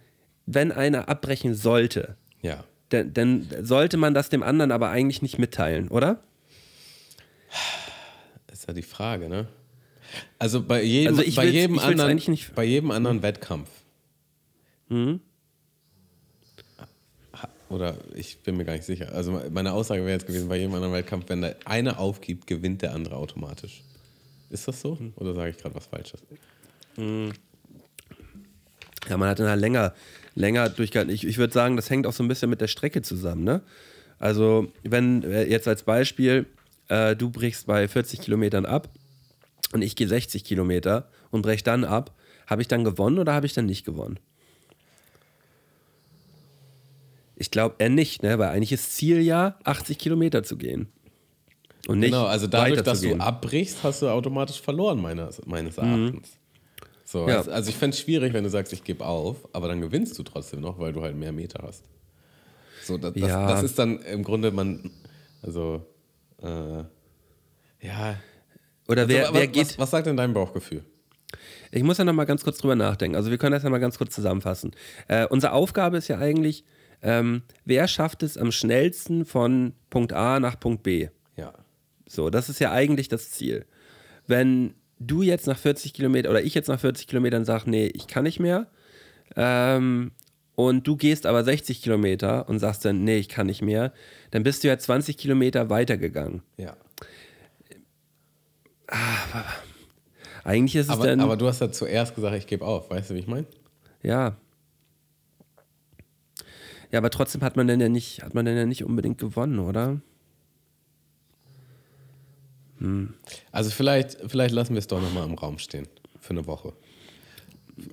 [0.47, 2.17] wenn einer abbrechen sollte?
[2.43, 2.65] Ja.
[2.91, 6.25] Denn, denn sollte man das dem anderen aber eigentlich nicht mitteilen, oder?
[8.53, 9.47] Ist ja die Frage, ne?
[10.39, 13.69] Also bei jedem, Also bei jedem anderen, nicht- bei jedem anderen Wettkampf.
[14.91, 15.19] Ha-
[17.69, 19.13] Oder ich bin mir gar nicht sicher.
[19.13, 22.83] Also meine Aussage wäre jetzt gewesen, bei jedem anderen Wettkampf, wenn der eine aufgibt, gewinnt
[22.83, 23.83] der andere automatisch.
[24.51, 24.99] Ist das so?
[25.17, 26.21] Oder sage ich gerade was Falsches?
[29.09, 29.95] Ja, man hat dann halt länger,
[30.35, 31.13] länger durchgehalten.
[31.15, 33.45] Ich, ich würde sagen, das hängt auch so ein bisschen mit der Strecke zusammen.
[33.45, 33.63] Ne?
[34.19, 36.47] Also, wenn äh, jetzt als Beispiel,
[36.89, 38.89] äh, du brichst bei 40 Kilometern ab
[39.73, 42.15] und ich gehe 60 Kilometer und brech dann ab,
[42.47, 44.19] habe ich dann gewonnen oder habe ich dann nicht gewonnen?
[47.37, 48.39] Ich glaube eher nicht, ne?
[48.39, 50.89] weil eigentlich ist Ziel ja, 80 Kilometer zu gehen.
[51.87, 56.31] Und nicht Genau, also dadurch, dass du abbrichst, hast du automatisch verloren, meines, meines Erachtens.
[57.05, 57.29] So, Mhm.
[57.29, 57.37] Ja.
[57.39, 60.19] also, also ich fände es schwierig, wenn du sagst, ich gebe auf, aber dann gewinnst
[60.19, 61.85] du trotzdem noch, weil du halt mehr Meter hast.
[62.83, 63.47] So, das, das, Ja.
[63.49, 64.91] das ist dann im Grunde man,
[65.43, 65.87] also,
[66.43, 66.83] äh,
[67.87, 68.17] ja.
[68.89, 69.69] Oder wer, also, wer was, geht.
[69.69, 70.85] Was, was sagt denn dein Bauchgefühl?
[71.73, 73.17] Ich muss ja noch mal ganz kurz drüber nachdenken.
[73.17, 74.73] Also wir können das ja mal ganz kurz zusammenfassen.
[75.09, 76.65] Äh, unsere Aufgabe ist ja eigentlich,
[77.03, 81.09] ähm, wer schafft es am schnellsten von Punkt A nach Punkt B?
[81.37, 81.53] Ja.
[82.09, 83.67] So, das ist ja eigentlich das Ziel.
[84.27, 88.07] Wenn du jetzt nach 40 Kilometern oder ich jetzt nach 40 Kilometern sage, nee, ich
[88.07, 88.69] kann nicht mehr,
[89.35, 90.13] ähm,
[90.55, 93.93] und du gehst aber 60 Kilometer und sagst dann, nee, ich kann nicht mehr,
[94.31, 96.43] dann bist du ja 20 Kilometer weitergegangen.
[96.57, 96.77] Ja.
[100.45, 101.21] Eigentlich ist es Aber, dann.
[101.21, 102.91] aber du hast ja zuerst gesagt, ich gebe auf.
[102.91, 103.47] Weißt du, wie ich meine?
[104.03, 104.37] Ja.
[106.93, 109.59] Ja, aber trotzdem hat man denn ja nicht, hat man denn ja nicht unbedingt gewonnen,
[109.59, 110.01] oder?
[113.51, 115.89] Also vielleicht, vielleicht lassen wir es doch nochmal im Raum stehen.
[116.21, 116.73] Für eine Woche.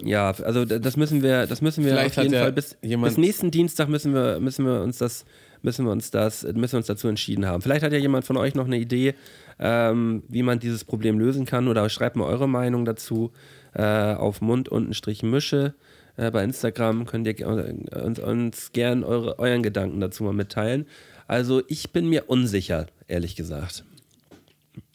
[0.04, 3.52] Ja, also das müssen wir, das müssen wir Vielleicht auf jeden Fall bis, bis nächsten
[3.52, 5.26] Dienstag müssen wir, müssen wir uns das,
[5.64, 7.62] müssen wir uns das, müssen wir uns dazu entschieden haben.
[7.62, 9.16] Vielleicht hat ja jemand von euch noch eine Idee,
[9.60, 13.32] ähm, wie man dieses Problem lösen kann oder schreibt mal eure Meinung dazu
[13.74, 15.74] äh, auf Mund unten Strich Mische.
[16.16, 17.46] Äh, bei Instagram könnt ihr ge-
[18.04, 20.86] uns, uns gern eure, euren Gedanken dazu mal mitteilen.
[21.28, 23.84] Also ich bin mir unsicher, ehrlich gesagt.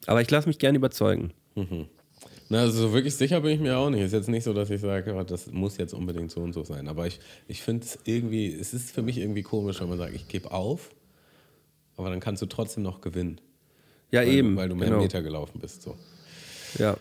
[0.07, 1.33] Aber ich lasse mich gern überzeugen.
[2.51, 4.01] Na, also so wirklich sicher bin ich mir auch nicht.
[4.01, 6.65] Ist jetzt nicht so, dass ich sage, oh, das muss jetzt unbedingt so und so
[6.65, 6.89] sein.
[6.89, 10.15] Aber ich, ich finde es irgendwie, es ist für mich irgendwie komisch, wenn man sagt,
[10.15, 10.91] ich gebe auf,
[11.97, 13.41] aber dann kannst du trotzdem noch gewinnen.
[14.11, 14.57] Ja, weil, eben.
[14.57, 15.03] Weil du mehr genau.
[15.03, 15.83] Meter gelaufen bist.
[15.83, 15.97] So.
[16.79, 16.97] Ja.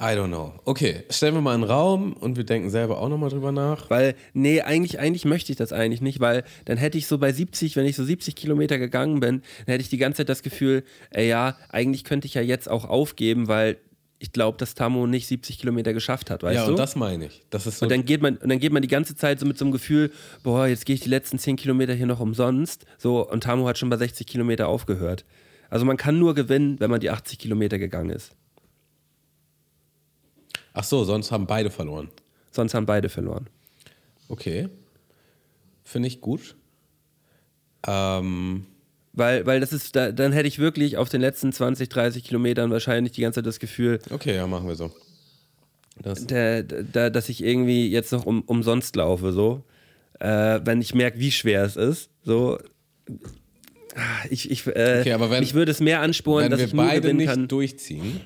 [0.00, 0.52] I don't know.
[0.64, 3.90] Okay, stellen wir mal einen Raum und wir denken selber auch nochmal drüber nach.
[3.90, 7.32] Weil, nee, eigentlich, eigentlich möchte ich das eigentlich nicht, weil dann hätte ich so bei
[7.32, 10.42] 70, wenn ich so 70 Kilometer gegangen bin, dann hätte ich die ganze Zeit das
[10.42, 13.78] Gefühl, ey, ja, eigentlich könnte ich ja jetzt auch aufgeben, weil
[14.20, 16.72] ich glaube, dass Tammo nicht 70 Kilometer geschafft hat, weißt ja, du?
[16.72, 17.42] und das meine ich.
[17.50, 19.46] Das ist so, und dann geht man, und dann geht man die ganze Zeit so
[19.46, 20.10] mit so einem Gefühl,
[20.42, 22.84] boah, jetzt gehe ich die letzten 10 Kilometer hier noch umsonst.
[22.98, 25.24] So, und Tammo hat schon bei 60 Kilometer aufgehört.
[25.70, 28.32] Also man kann nur gewinnen, wenn man die 80 Kilometer gegangen ist.
[30.72, 32.08] ach so, sonst haben beide verloren.
[32.50, 33.48] Sonst haben beide verloren.
[34.28, 34.68] Okay.
[35.84, 36.56] Finde ich gut.
[37.86, 38.66] Ähm,
[39.18, 42.70] Weil, weil das ist, da, dann hätte ich wirklich auf den letzten 20, 30 Kilometern
[42.70, 44.92] wahrscheinlich die ganze Zeit das Gefühl, okay, ja, machen wir so.
[46.00, 49.64] Das, da, da, dass ich irgendwie jetzt noch um, umsonst laufe, so.
[50.20, 52.58] Äh, wenn ich merke, wie schwer es ist, so.
[54.30, 56.72] Ich, ich, äh, Okay, aber wenn- mich würde es mehr ansporen, wenn dass wir ich
[56.74, 57.48] nur beide nicht kann.
[57.48, 58.20] durchziehen,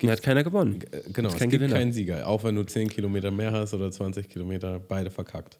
[0.00, 0.84] Dann hat keiner gewonnen.
[0.92, 1.74] äh, genau, es gibt Gewinner.
[1.74, 2.28] keinen Sieger.
[2.28, 5.58] Auch wenn du 10 Kilometer mehr hast oder 20 Kilometer, beide verkackt.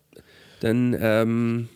[0.60, 1.68] Dann, ähm,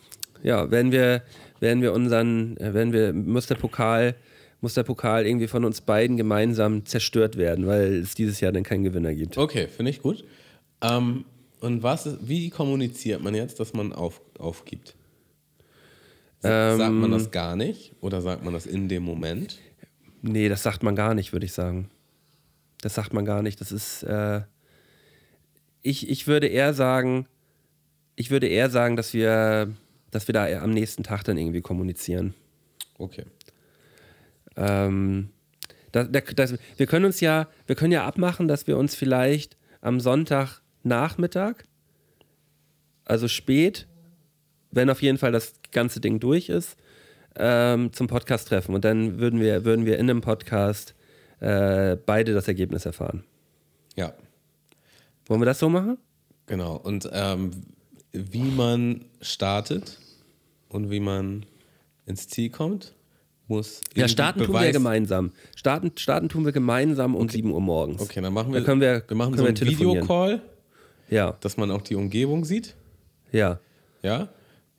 [0.45, 1.23] ja, werden wir,
[1.62, 4.14] werden wir unseren, äh, werden wir, muss der Pokal,
[4.61, 8.62] muss der Pokal irgendwie von uns beiden gemeinsam zerstört werden, weil es dieses Jahr dann
[8.64, 9.38] keinen Gewinner gibt.
[9.38, 10.25] Okay, finde ich gut.
[10.83, 11.25] Ähm,
[11.61, 14.94] und was ist, wie kommuniziert man jetzt, dass man auf, aufgibt?
[16.40, 17.11] Sa- sagt man Ähm.
[17.12, 19.59] das gar nicht oder sagt man das in dem Moment?
[20.22, 21.88] Nee, das sagt man gar nicht, würde ich sagen.
[22.81, 23.61] Das sagt man gar nicht.
[23.61, 24.42] Das ist, äh,
[25.83, 27.27] ich, ich würde eher sagen,
[28.16, 29.72] ich würde eher sagen, dass wir,
[30.12, 32.35] dass wir da am nächsten Tag dann irgendwie kommunizieren.
[32.98, 33.25] Okay.
[34.57, 35.31] Ähm,
[35.90, 39.57] da, da, das, wir können uns ja, wir können ja abmachen, dass wir uns vielleicht
[39.81, 41.64] am Sonntagnachmittag,
[43.05, 43.88] also spät,
[44.70, 46.77] wenn auf jeden Fall das ganze Ding durch ist,
[47.35, 48.77] ähm, zum Podcast treffen.
[48.77, 50.94] Und dann würden wir, würden wir in einem Podcast
[51.40, 53.25] äh, beide das Ergebnis erfahren.
[53.96, 54.14] Ja,
[55.27, 55.98] Wollen wir das so machen?
[56.46, 56.77] genau.
[56.77, 57.52] Und ähm,
[58.13, 59.98] wie man startet
[60.69, 61.46] und wie man
[62.06, 62.94] ins Ziel kommt,
[63.48, 63.81] muss.
[63.94, 65.33] Ja, starten tun wir Beweis- gemeinsam.
[65.56, 68.00] Starten, starten tun wir gemeinsam um 7 Uhr morgens.
[68.02, 69.71] Okay, dann machen wir, Da können wir, wir machen können so einen.
[69.73, 70.40] Videocall,
[71.10, 72.75] Ja, dass man auch die Umgebung sieht.
[73.33, 73.58] ja.
[74.02, 74.29] Ja.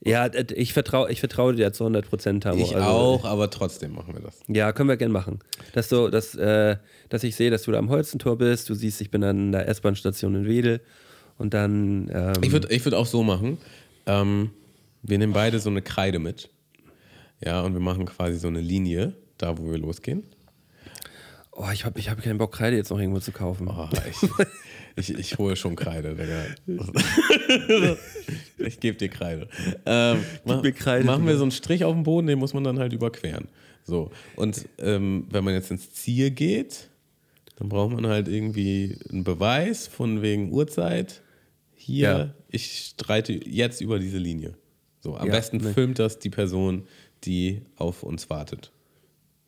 [0.05, 2.61] Ja, ich vertraue ich vertrau dir zu 100 Prozent, Tamo.
[2.61, 4.37] Ich Also, auch, aber trotzdem machen wir das.
[4.49, 5.39] Ja, können wir gerne machen.
[5.71, 6.75] Dass, du, dass, äh,
[7.07, 9.65] dass ich sehe, dass du da am Holzentor bist, du siehst, ich bin an der
[9.69, 10.81] S-Bahn-Station in Wedel
[11.37, 12.09] und dann.
[12.13, 13.57] Ähm, Ich würde ich würd auch so machen.
[14.05, 14.49] Ähm,
[15.01, 16.49] wir nehmen beide so eine Kreide mit.
[17.43, 20.23] Ja, und wir machen quasi so eine Linie, da wo wir losgehen.
[21.51, 23.67] oh, ich habe ich hab keinen Bock, Kreide jetzt noch irgendwo zu kaufen.
[23.67, 23.89] Oh,
[24.95, 26.45] ich, ich, ich hole schon Kreide, Digga.
[28.57, 29.47] ich gebe dir Kreide.
[29.85, 32.63] Ähm, ma- mir Kreide, machen wir so einen Strich auf dem Boden, den muss man
[32.63, 33.47] dann halt überqueren.
[33.83, 34.11] So.
[34.35, 36.89] Und ähm, wenn man jetzt ins Ziel geht,
[37.55, 41.21] dann braucht man halt irgendwie einen Beweis von wegen Uhrzeit.
[41.75, 42.33] Hier, Ja.
[42.49, 44.55] ich streite jetzt über diese Linie.
[45.01, 45.73] So, am Ja, besten ne.
[45.73, 46.87] filmt das die Person,
[47.25, 48.71] die auf uns wartet.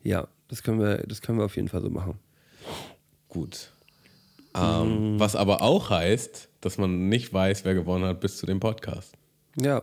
[0.02, 2.18] Ja, das können, wir, das können wir auf jeden Fall so machen.
[3.28, 3.72] Gut.
[4.54, 8.60] Ähm, Was aber auch heißt, dass man nicht weiß, wer gewonnen hat bis zu dem
[8.60, 9.14] Podcast.
[9.60, 9.82] Ja,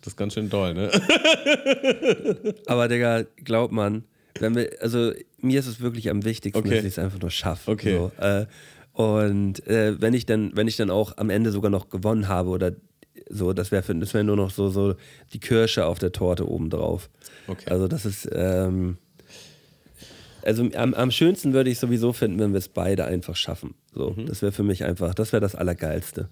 [0.00, 0.90] Das ist ganz schön doll, ne?
[2.66, 4.04] aber Digga, glaub man,
[4.38, 6.70] wenn wir, also mir ist es wirklich am wichtigsten, Okay.
[6.76, 7.70] dass ich es einfach nur schaffe.
[7.70, 7.96] Okay.
[7.96, 8.46] So, äh,
[8.92, 12.50] und äh, wenn ich dann, wenn ich dann auch am Ende sogar noch gewonnen habe
[12.50, 12.72] oder
[13.28, 14.94] so, das wäre das wär nur noch so, so
[15.32, 17.08] die Kirsche auf der Torte obendrauf.
[17.46, 17.70] Okay.
[17.70, 18.98] Also das ist, ähm,
[20.42, 23.74] also am, am schönsten würde ich sowieso finden, wenn wir es beide einfach schaffen.
[23.94, 24.26] So, Mhm.
[24.26, 26.28] das wäre für mich einfach, das wäre das Allergeilste.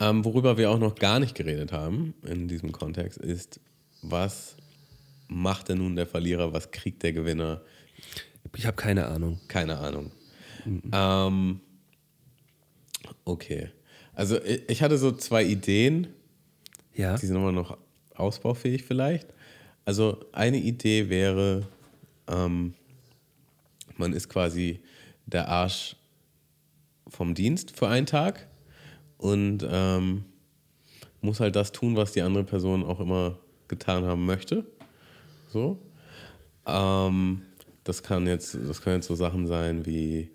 [0.00, 3.60] Ähm, worüber wir auch noch gar nicht geredet haben in diesem Kontext ist,
[4.02, 4.56] was
[5.28, 7.62] macht denn nun der Verlierer, was kriegt der Gewinner?
[8.56, 9.40] Ich habe keine Ahnung.
[9.48, 10.12] Keine Ahnung.
[10.92, 11.60] Ähm,
[13.24, 13.70] okay.
[14.14, 16.08] Also ich ich hatte so zwei Ideen,
[16.94, 17.16] Ja.
[17.16, 17.76] die sind immer noch
[18.14, 19.28] ausbaufähig vielleicht.
[19.84, 21.66] Also eine Idee wäre,
[22.28, 22.74] ähm,
[23.96, 24.80] man ist quasi
[25.26, 25.96] der Arsch
[27.08, 28.46] vom Dienst für einen Tag
[29.18, 30.24] und ähm,
[31.20, 34.64] muss halt das tun, was die andere Person auch immer getan haben möchte.
[35.54, 35.78] So.
[36.66, 37.42] Ähm,
[37.84, 40.30] das kann jetzt, das können jetzt so Sachen sein wie,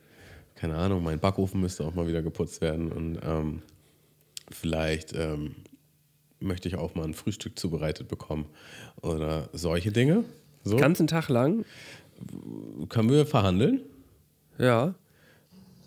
[0.55, 3.61] keine Ahnung, mein Backofen müsste auch mal wieder geputzt werden und ähm,
[4.49, 5.55] vielleicht ähm,
[6.39, 8.45] möchte ich auch mal ein Frühstück zubereitet bekommen
[9.01, 10.23] oder solche Dinge.
[10.63, 11.65] So Ganzen Tag lang?
[12.87, 13.81] können wir verhandeln.
[14.57, 14.95] Ja.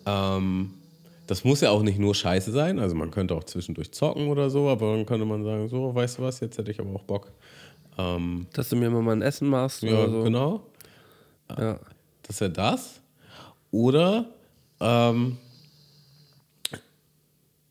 [0.05, 0.75] Ähm,
[1.27, 4.51] das muss ja auch nicht nur scheiße sein, also man könnte auch zwischendurch zocken oder
[4.51, 7.05] so, aber dann könnte man sagen, so, weißt du was, jetzt hätte ich aber auch
[7.05, 7.33] Bock.
[7.99, 10.23] Ähm, Dass du mir mal ein Essen machst ja, oder so.
[10.23, 10.67] genau.
[11.51, 11.79] Ja.
[12.23, 13.01] Das ist ja das.
[13.71, 14.27] Oder
[14.81, 15.39] ähm,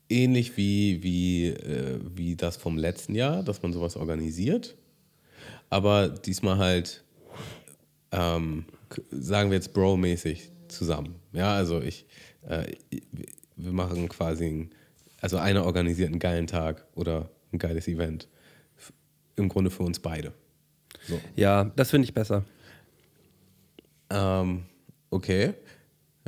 [0.08, 4.76] ähnlich wie, wie, äh, wie das vom letzten Jahr, dass man sowas organisiert.
[5.70, 7.02] Aber diesmal halt,
[8.10, 8.66] ähm,
[9.10, 11.14] sagen wir jetzt Bro-mäßig zusammen.
[11.32, 12.06] Ja, also ich,
[12.46, 12.72] äh,
[13.56, 14.70] wir machen quasi, ein,
[15.20, 18.28] also einer organisiert einen geilen Tag oder ein geiles Event.
[19.36, 20.32] Im Grunde für uns beide.
[21.06, 21.20] So.
[21.36, 22.44] Ja, das finde ich besser.
[24.10, 24.64] Ähm,
[25.10, 25.54] okay.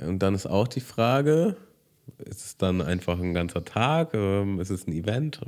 [0.00, 1.56] Und dann ist auch die Frage,
[2.18, 4.14] ist es dann einfach ein ganzer Tag?
[4.14, 5.40] Ähm, ist es ein Event?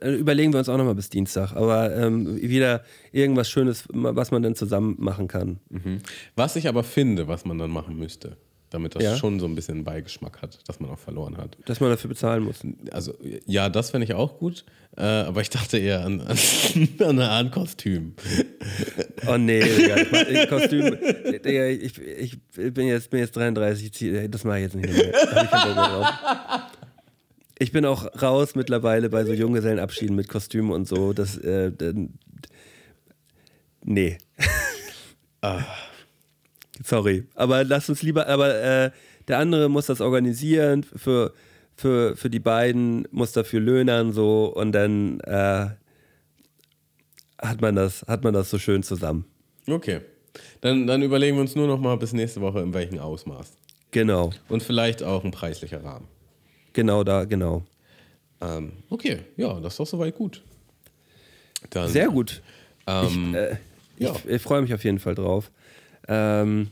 [0.00, 1.52] Äh, Überlegen wir uns auch nochmal bis Dienstag.
[1.52, 2.82] Aber ähm, wieder
[3.12, 5.58] irgendwas Schönes, was man dann zusammen machen kann.
[5.70, 6.00] Mhm.
[6.36, 8.36] Was ich aber finde, was man dann machen müsste,
[8.70, 9.16] damit das Ja.
[9.16, 11.56] schon so ein bisschen Beigeschmack hat, dass man auch verloren hat.
[11.66, 12.56] Dass man dafür bezahlen muss.
[12.90, 13.14] Also,
[13.46, 14.64] ja, das fände ich auch gut,
[14.96, 16.38] äh, aber ich dachte eher an, an,
[17.06, 18.14] an Art Kostüm.
[19.28, 19.96] Oh nee, Digga,
[20.28, 20.96] ich Kostüm.
[21.44, 22.38] Digga, ich, ich
[22.74, 25.12] bin, jetzt, bin jetzt 33, ich zieh, das mache ich jetzt nicht mehr.
[25.14, 26.76] Ich.
[27.58, 31.14] Ich bin auch raus mittlerweile bei so Junggesellenabschieden mit Kostümen und so.
[31.14, 31.72] Das, äh,
[33.82, 34.18] nee.
[36.82, 37.24] Sorry.
[37.34, 38.90] Aber lass uns lieber, aber äh,
[39.28, 41.32] der andere muss das organisieren für,
[41.74, 45.68] für, für die beiden, muss dafür löhnern so und dann äh,
[47.38, 49.24] hat man das, hat man das so schön zusammen.
[49.68, 50.00] Okay.
[50.60, 53.52] Dann, dann überlegen wir uns nur noch mal bis nächste Woche, in welchem Ausmaß.
[53.90, 56.06] Genau, Und vielleicht auch ein preislicher Rahmen.
[56.72, 57.62] genau da, genau.
[58.42, 60.42] Ähm, okay, ja, das ist doch soweit gut.
[61.70, 62.42] Dann, Sehr gut.
[62.86, 63.56] Ähm, ich äh,
[63.98, 64.12] ja.
[64.14, 65.50] ich, ich freue mich auf jeden Fall drauf.
[66.08, 66.68] Ähm,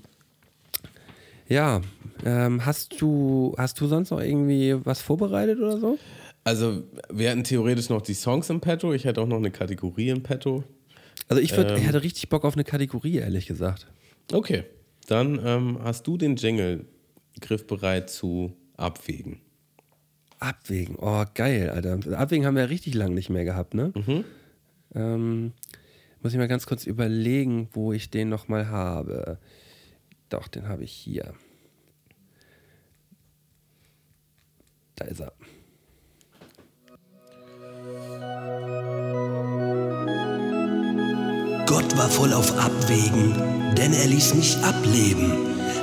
[1.49, 1.81] ja,
[2.25, 5.99] ähm, hast du hast du sonst noch irgendwie was vorbereitet oder so?
[6.45, 8.93] Also, wir hätten theoretisch noch die Songs im Petto.
[8.93, 10.63] Ich hätte auch noch eine Kategorie im Petto.
[11.29, 11.77] Also ich, würd, Ähm.
[11.79, 13.87] ich hatte richtig Bock auf eine Kategorie, ehrlich gesagt.
[14.31, 14.65] Okay,
[15.07, 16.85] dann ähm, hast du den Jingle
[17.41, 19.41] griffbereit zu abwägen.
[20.39, 21.99] Abwägen, oh geil, Alter.
[22.19, 23.93] Abwägen haben wir ja richtig lange nicht mehr gehabt, ne?
[24.95, 25.53] Ähm,
[26.25, 29.39] muss ich mal ganz kurz überlegen, wo ich den nochmal habe.
[30.31, 31.35] Doch, den habe ich hier.
[34.95, 35.35] Da ist er.
[41.67, 45.31] Gott war voll auf Abwägen, denn er ließ mich ableben,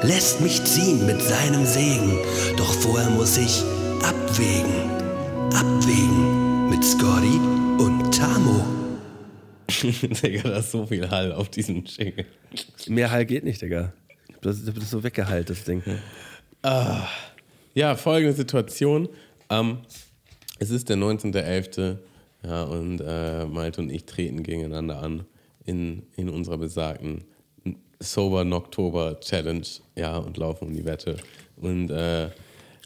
[0.02, 2.18] lässt mich ziehen mit seinem Segen,
[2.58, 3.64] doch vorher muss ich
[4.02, 4.90] abwägen,
[5.54, 7.38] abwägen mit Scotty
[7.78, 8.81] und Tamo.
[10.24, 12.26] Digga, da ist so viel Hall auf diesem Jingle.
[12.88, 13.94] Mehr Hall geht nicht, Digga.
[14.28, 15.84] Ich hab das, ich hab das so weggeheilt, das Ding.
[16.64, 19.08] Ja, folgende Situation.
[19.50, 19.80] Ähm,
[20.60, 21.98] es ist der 19.11.
[22.44, 25.26] Ja, und äh, Malte und ich treten gegeneinander an
[25.66, 27.24] in, in unserer besagten
[28.00, 29.68] Sober Noctober Challenge.
[29.96, 31.18] Ja, und laufen um die Wette.
[31.58, 32.30] Und äh,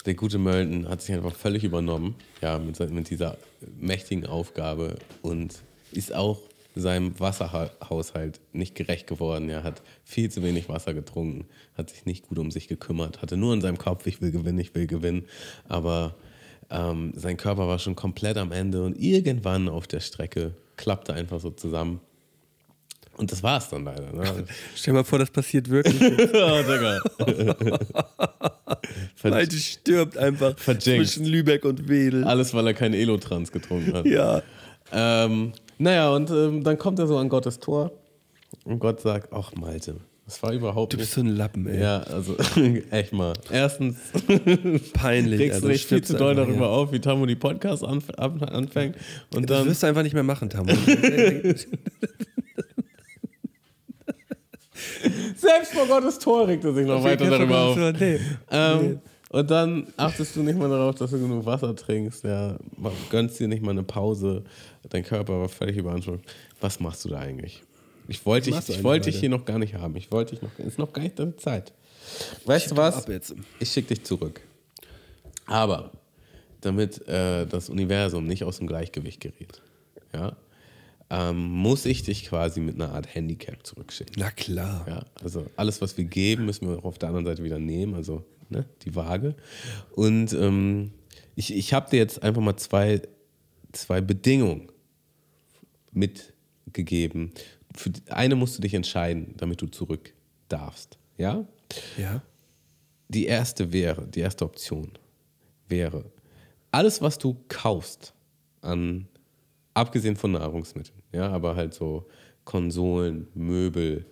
[0.05, 2.15] der gute Mölten hat sich einfach völlig übernommen.
[2.41, 3.37] Ja, mit, mit dieser
[3.79, 5.55] mächtigen Aufgabe und
[5.91, 6.39] ist auch
[6.75, 9.49] seinem Wasserhaushalt nicht gerecht geworden.
[9.49, 11.45] Er hat viel zu wenig Wasser getrunken,
[11.77, 14.59] hat sich nicht gut um sich gekümmert, hatte nur in seinem Kopf, ich will gewinnen,
[14.59, 15.25] ich will gewinnen.
[15.67, 16.15] Aber
[16.69, 21.39] ähm, sein Körper war schon komplett am Ende und irgendwann auf der Strecke klappte einfach
[21.39, 22.01] so zusammen.
[23.17, 24.11] Und das war es dann leider.
[24.11, 24.45] Ne?
[24.75, 25.95] Stell dir mal vor, das passiert wirklich.
[26.01, 26.99] oh, Digga.
[29.23, 31.13] Malte stirbt einfach Verjinxt.
[31.13, 32.25] zwischen Lübeck und Wedel.
[32.25, 34.05] Alles, weil er keinen Elotrans getrunken hat.
[34.05, 34.43] Ja.
[34.91, 37.91] Ähm, naja, und ähm, dann kommt er so an Gottes Tor
[38.63, 41.79] und Gott sagt, ach Malte, das war überhaupt Du bist so ein Lappen, ey.
[41.81, 42.35] ja, also
[42.91, 43.33] echt mal.
[43.51, 43.97] Erstens
[44.93, 45.39] Peinlich.
[45.39, 46.71] regst also du dich viel zu doll einfach, darüber ja.
[46.71, 48.95] auf, wie Tamu die Podcasts anf an- anfängt.
[49.35, 50.71] Und Das dann, wirst du einfach nicht mehr machen, Tamu.
[55.35, 57.77] selbst vor Gottes Tor regt er sich noch weiter darüber auf.
[57.99, 58.19] Nee.
[58.51, 58.99] Ähm,
[59.35, 62.57] Und dann achtest du nicht mal darauf, dass du genug Wasser trinkst, ja,
[63.09, 64.45] gönnst dir nicht mal eine Pause,
[64.87, 66.21] dein Körper war völlig überansprucht.
[66.61, 67.61] Was machst du da eigentlich?
[68.07, 69.97] Ich wollte dich, ich wollte dich hier noch gar nicht haben.
[69.97, 71.73] Ich wollte dich noch, ist noch gar nicht deine Zeit.
[72.45, 73.05] Weißt du was?
[73.59, 74.39] Ich schicke dich zurück.
[75.47, 75.91] Aber
[76.61, 79.61] damit äh, das Universum nicht aus dem Gleichgewicht gerät,
[80.13, 80.37] ja,
[81.09, 84.15] ähm, muss ich dich quasi mit einer Art Handicap zurückschicken.
[84.17, 84.85] Na klar.
[84.87, 87.95] Ja, also alles, was wir geben, müssen wir auch auf der anderen Seite wieder nehmen,
[87.95, 89.35] also ne, die Waage.
[89.91, 90.91] Und ähm,
[91.35, 93.01] ich, ich habe dir jetzt einfach mal zwei,
[93.71, 94.71] zwei Bedingungen
[95.91, 97.31] mitgegeben.
[97.75, 100.13] Für eine musst du dich entscheiden, damit du zurück
[100.47, 100.97] darfst.
[101.17, 101.45] Ja?
[101.97, 102.21] Ja.
[103.09, 104.93] Die erste wäre, die erste Option
[105.67, 106.05] wäre,
[106.71, 108.13] alles, was du kaufst,
[108.61, 109.07] an,
[109.73, 112.07] abgesehen von Nahrungsmitteln, ja, aber halt so
[112.43, 114.05] Konsolen, Möbel,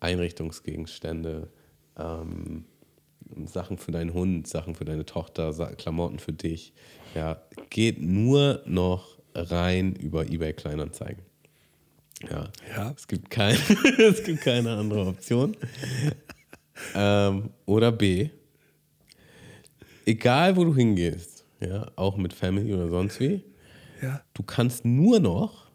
[0.00, 1.48] Einrichtungsgegenstände,
[1.96, 2.64] ähm,
[3.46, 6.72] Sachen für deinen Hund, Sachen für deine Tochter, Klamotten für dich,
[7.14, 11.22] ja, geht nur noch rein über eBay Kleinanzeigen.
[12.30, 12.50] Ja.
[12.76, 12.92] Ja.
[12.96, 13.56] Es gibt, kein,
[13.98, 15.56] es gibt keine andere Option.
[16.94, 18.28] ähm, oder B.
[20.04, 23.42] Egal, wo du hingehst, ja, auch mit Family oder sonst wie,
[24.00, 24.20] Ja.
[24.34, 25.70] du kannst nur noch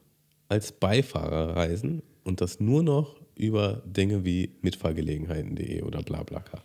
[0.50, 6.62] als Beifahrer reisen und das nur noch über Dinge wie mitfahrgelegenheiten.de oder blablaka.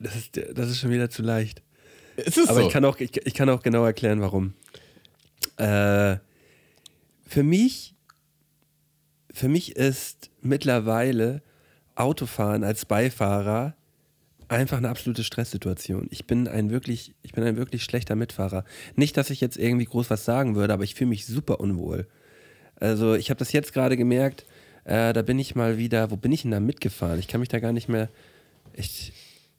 [0.00, 1.62] Das ist, das ist schon wieder zu leicht.
[2.16, 2.66] Es ist Aber so.
[2.66, 4.54] ich, kann auch, ich, ich kann auch genau erklären, warum.
[5.56, 6.16] Äh,
[7.26, 7.94] für mich,
[9.32, 11.42] für mich ist mittlerweile
[11.94, 13.74] Autofahren als Beifahrer
[14.48, 16.08] einfach eine absolute Stresssituation.
[16.10, 18.64] Ich bin ein wirklich, ich bin ein wirklich schlechter Mitfahrer.
[18.96, 22.06] Nicht, dass ich jetzt irgendwie groß was sagen würde, aber ich fühle mich super unwohl.
[22.76, 24.46] Also ich habe das jetzt gerade gemerkt,
[24.84, 27.18] äh, da bin ich mal wieder, wo bin ich denn da mitgefahren?
[27.18, 28.08] Ich kann mich da gar nicht mehr,
[28.72, 29.12] ich,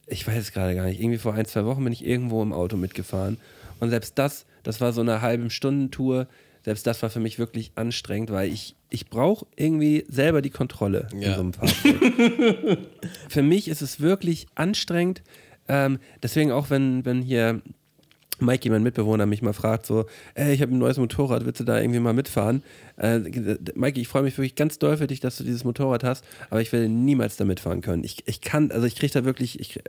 [0.09, 0.99] ich weiß es gerade gar nicht.
[0.99, 3.37] Irgendwie vor ein, zwei Wochen bin ich irgendwo im Auto mitgefahren.
[3.79, 6.27] Und selbst das, das war so eine halbe Stundentour,
[6.65, 11.07] selbst das war für mich wirklich anstrengend, weil ich, ich brauche irgendwie selber die Kontrolle
[11.13, 11.35] in Ja.
[11.35, 11.95] so einem Fahrzeug.
[13.29, 15.21] für mich ist es wirklich anstrengend.
[15.69, 17.61] Ähm, deswegen auch, wenn, wenn hier
[18.41, 21.63] Mikey, mein Mitbewohner, mich mal fragt, so, ey, ich habe ein neues Motorrad, willst du
[21.63, 22.63] da irgendwie mal mitfahren?
[22.97, 23.19] Äh,
[23.75, 26.61] Mikey, ich freue mich wirklich ganz doll für dich, dass du dieses Motorrad hast, aber
[26.61, 28.03] ich werde niemals da mitfahren können.
[28.03, 29.79] Ich, ich kann, also ich kriege da wirklich, ich,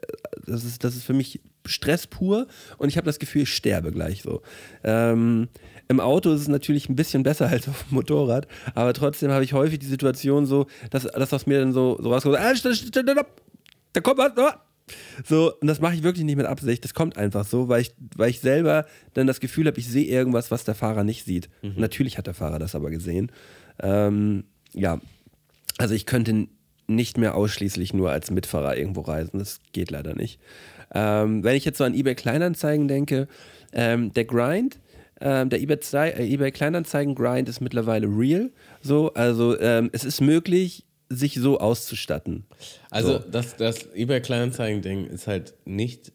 [0.47, 2.47] das, ist, das ist für mich Stress pur
[2.79, 4.43] und ich habe das Gefühl, ich sterbe gleich so.
[4.85, 5.49] Ähm,
[5.89, 9.45] Im Auto ist es natürlich ein bisschen besser als auf dem Motorrad, aber trotzdem habe
[9.45, 13.27] ich häufig die Situation so, dass, dass aus mir dann so, so rauskommt, äh, stopp,
[13.93, 14.63] da kommt was, ah.
[15.25, 16.85] So, und das mache ich wirklich nicht mit Absicht.
[16.85, 20.07] Das kommt einfach so, weil ich, weil ich selber dann das Gefühl habe, ich sehe
[20.07, 21.49] irgendwas, was der Fahrer nicht sieht.
[21.77, 23.31] Natürlich hat der Fahrer das aber gesehen.
[23.83, 25.01] Ähm, ja,
[25.79, 26.49] also ich könnte
[26.87, 29.39] nicht mehr ausschließlich nur als Mitfahrer irgendwo reisen.
[29.39, 30.41] Das geht leider nicht.
[30.93, 33.29] Ähm, wenn ich jetzt so an eBay Kleinanzeigen denke,
[33.73, 34.81] ähm, der Grind,
[35.21, 38.51] ähm, der eBay, äh, eBay Kleinanzeigen Grind ist mittlerweile real.
[38.83, 42.45] So, also ähm, es ist möglich, sich so auszustatten.
[42.91, 43.19] Also So.
[43.31, 46.13] das, das eBay Kleinanzeigen-Ding ist halt nicht,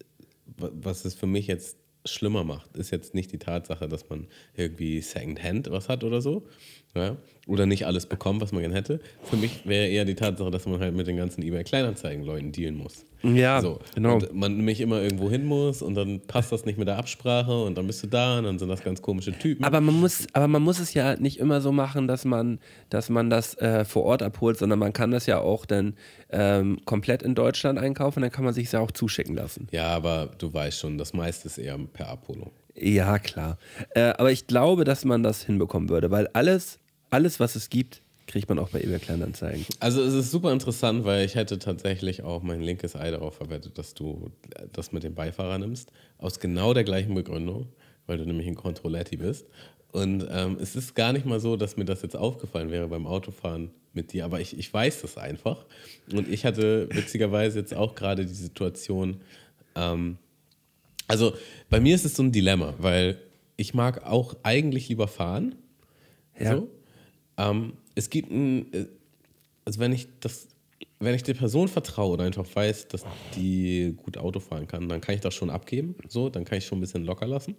[0.57, 4.27] wa- was es für mich jetzt schlimmer macht, ist jetzt nicht die Tatsache, dass man
[4.55, 6.47] irgendwie Secondhand was hat oder so.
[6.95, 7.17] Ja?
[7.47, 8.99] Oder nicht alles bekommt, was man gern hätte.
[9.23, 13.05] Für mich wäre eher die Tatsache, dass man halt mit den ganzen eBay-Kleinanzeigen-Leuten dealen muss.
[13.21, 13.79] Ja, so.
[13.93, 14.15] genau.
[14.15, 17.63] Und man nämlich immer irgendwo hin muss und dann passt das nicht mit der Absprache
[17.63, 19.63] und dann bist du da und dann sind das ganz komische Typen.
[19.63, 23.09] Aber man muss, aber man muss es ja nicht immer so machen, dass man, dass
[23.09, 25.95] man das äh, vor Ort abholt, sondern man kann das ja auch dann
[26.31, 29.67] ähm, komplett in Deutschland einkaufen, dann kann man sich ja auch zuschicken lassen.
[29.71, 32.51] ja, aber du weißt schon, das meiste ist eher per Abholung.
[32.75, 33.57] Ja, klar.
[33.91, 36.79] Äh, aber ich glaube, dass man das hinbekommen würde, weil alles,
[37.15, 39.65] alles, was es gibt, kriegt man auch bei eBay Kleinanzeigen.
[39.79, 43.77] Also es ist super interessant, weil ich hätte tatsächlich auch mein linkes Ei darauf verwettet,
[43.77, 44.31] dass du
[44.73, 45.93] das mit dem Beifahrer nimmst.
[46.17, 47.67] Aus genau der gleichen Begründung,
[48.05, 49.45] weil du nämlich ein Controletti bist.
[49.93, 53.07] Und ähm, es ist gar nicht mal so, dass mir das jetzt aufgefallen wäre beim
[53.07, 55.63] Autofahren mit dir, aber ich, ich weiß das einfach.
[56.11, 59.21] Und ich hatte witzigerweise jetzt auch gerade die Situation,
[59.75, 60.17] ähm,
[61.07, 61.33] also
[61.69, 63.19] bei mir ist es so ein Dilemma, weil
[63.55, 65.55] ich mag auch eigentlich lieber fahren.
[66.37, 66.57] Ja.
[66.57, 66.69] So.
[67.37, 68.87] Ähm, es gibt ein, äh,
[69.65, 70.47] also wenn ich das,
[70.99, 73.05] wenn ich der Person vertraue oder einfach weiß, dass
[73.35, 75.95] die gut Auto fahren kann, dann kann ich das schon abgeben.
[76.07, 77.55] So, dann kann ich schon ein bisschen locker lassen.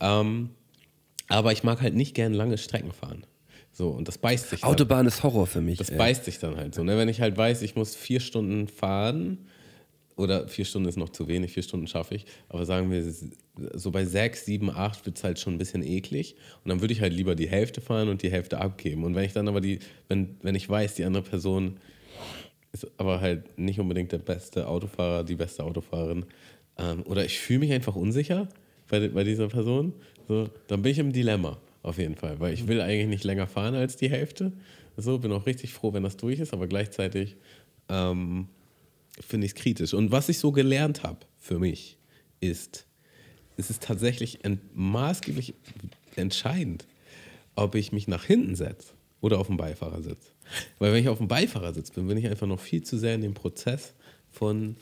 [0.00, 0.50] Ähm,
[1.28, 3.24] aber ich mag halt nicht gern lange Strecken fahren.
[3.72, 4.60] So, und das beißt sich.
[4.60, 4.70] dann.
[4.70, 5.78] Autobahn ist Horror für mich.
[5.78, 5.98] Das ey.
[5.98, 6.82] beißt sich dann halt so.
[6.82, 6.96] Ne?
[6.98, 9.46] Wenn ich halt weiß, ich muss vier Stunden fahren,
[10.20, 13.02] oder vier Stunden ist noch zu wenig, vier Stunden schaffe ich, aber sagen wir,
[13.74, 16.36] so bei sechs, sieben, acht wird es halt schon ein bisschen eklig.
[16.64, 19.04] Und dann würde ich halt lieber die Hälfte fahren und die Hälfte abgeben.
[19.04, 21.78] Und wenn ich dann aber die, wenn, wenn ich weiß, die andere Person
[22.72, 26.24] ist aber halt nicht unbedingt der beste Autofahrer, die beste Autofahrerin,
[26.78, 28.48] ähm, oder ich fühle mich einfach unsicher
[28.88, 29.92] bei, bei dieser Person,
[30.28, 33.46] so, dann bin ich im Dilemma auf jeden Fall, weil ich will eigentlich nicht länger
[33.46, 34.52] fahren als die Hälfte.
[34.96, 37.36] So, bin auch richtig froh, wenn das durch ist, aber gleichzeitig
[37.88, 38.48] ähm,
[39.20, 39.94] finde ich es kritisch.
[39.94, 41.96] Und was ich so gelernt habe für mich,
[42.40, 42.86] ist,
[43.56, 45.54] es ist tatsächlich ent maßgeblich
[46.16, 46.86] entscheidend,
[47.54, 50.32] ob ich mich nach hinten setze oder auf dem Beifahrersitz.
[50.78, 53.20] Weil wenn ich auf dem Beifahrersitz bin, bin ich einfach noch viel zu sehr in
[53.20, 53.92] dem Prozess
[54.30, 54.76] von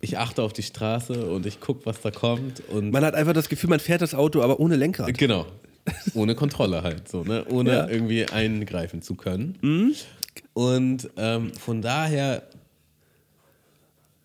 [0.00, 3.34] ich achte auf die Straße und ich gucke, was da kommt und Man hat einfach
[3.34, 5.16] das Gefühl, man fährt das Auto, aber ohne Lenkrad.
[5.16, 5.46] Genau.
[6.14, 7.44] Ohne Kontrolle halt, so, ne?
[7.50, 7.88] Ohne Ja.
[7.88, 9.94] irgendwie eingreifen zu können.
[10.54, 12.42] Und ähm, von daher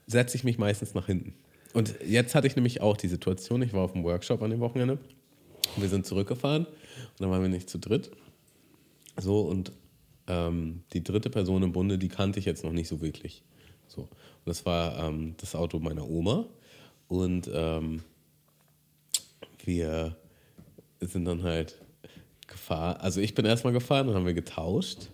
[0.07, 1.33] setze ich mich meistens nach hinten.
[1.73, 4.61] Und jetzt hatte ich nämlich auch die Situation, ich war auf dem Workshop an dem
[4.61, 4.97] Wochenende.
[5.75, 8.09] Wir sind zurückgefahren und dann waren wir nicht zu dritt.
[9.19, 9.71] So, und
[10.27, 13.43] ähm, die dritte Person im Bunde, die kannte ich jetzt noch nicht so wirklich.
[13.87, 14.01] So.
[14.01, 14.09] Und
[14.45, 16.45] das war ähm, das Auto meiner Oma.
[17.07, 18.01] Und ähm,
[19.63, 20.15] wir
[20.99, 21.79] sind dann halt
[22.47, 22.97] gefahren.
[23.01, 25.09] Also ich bin erstmal gefahren, dann haben wir getauscht.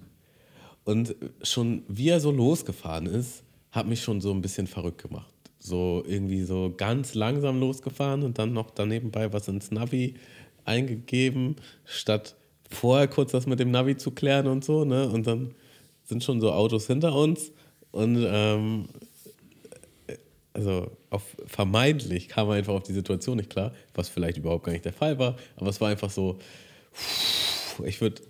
[0.83, 3.42] Und schon wie er so losgefahren ist,
[3.73, 5.33] hat mich schon so ein bisschen verrückt gemacht.
[5.59, 10.15] So irgendwie so ganz langsam losgefahren und dann noch daneben bei was ins Navi
[10.63, 12.35] eingegeben, statt
[12.69, 14.85] vorher kurz das mit dem Navi zu klären und so.
[14.85, 15.09] Ne?
[15.09, 15.55] Und dann
[16.03, 17.51] sind schon so Autos hinter uns
[17.91, 18.85] und ähm,
[20.53, 24.71] also auf, vermeintlich kam er einfach auf die Situation nicht klar, was vielleicht überhaupt gar
[24.71, 26.37] nicht der Fall war, aber es war einfach so,
[27.83, 28.21] ich würde,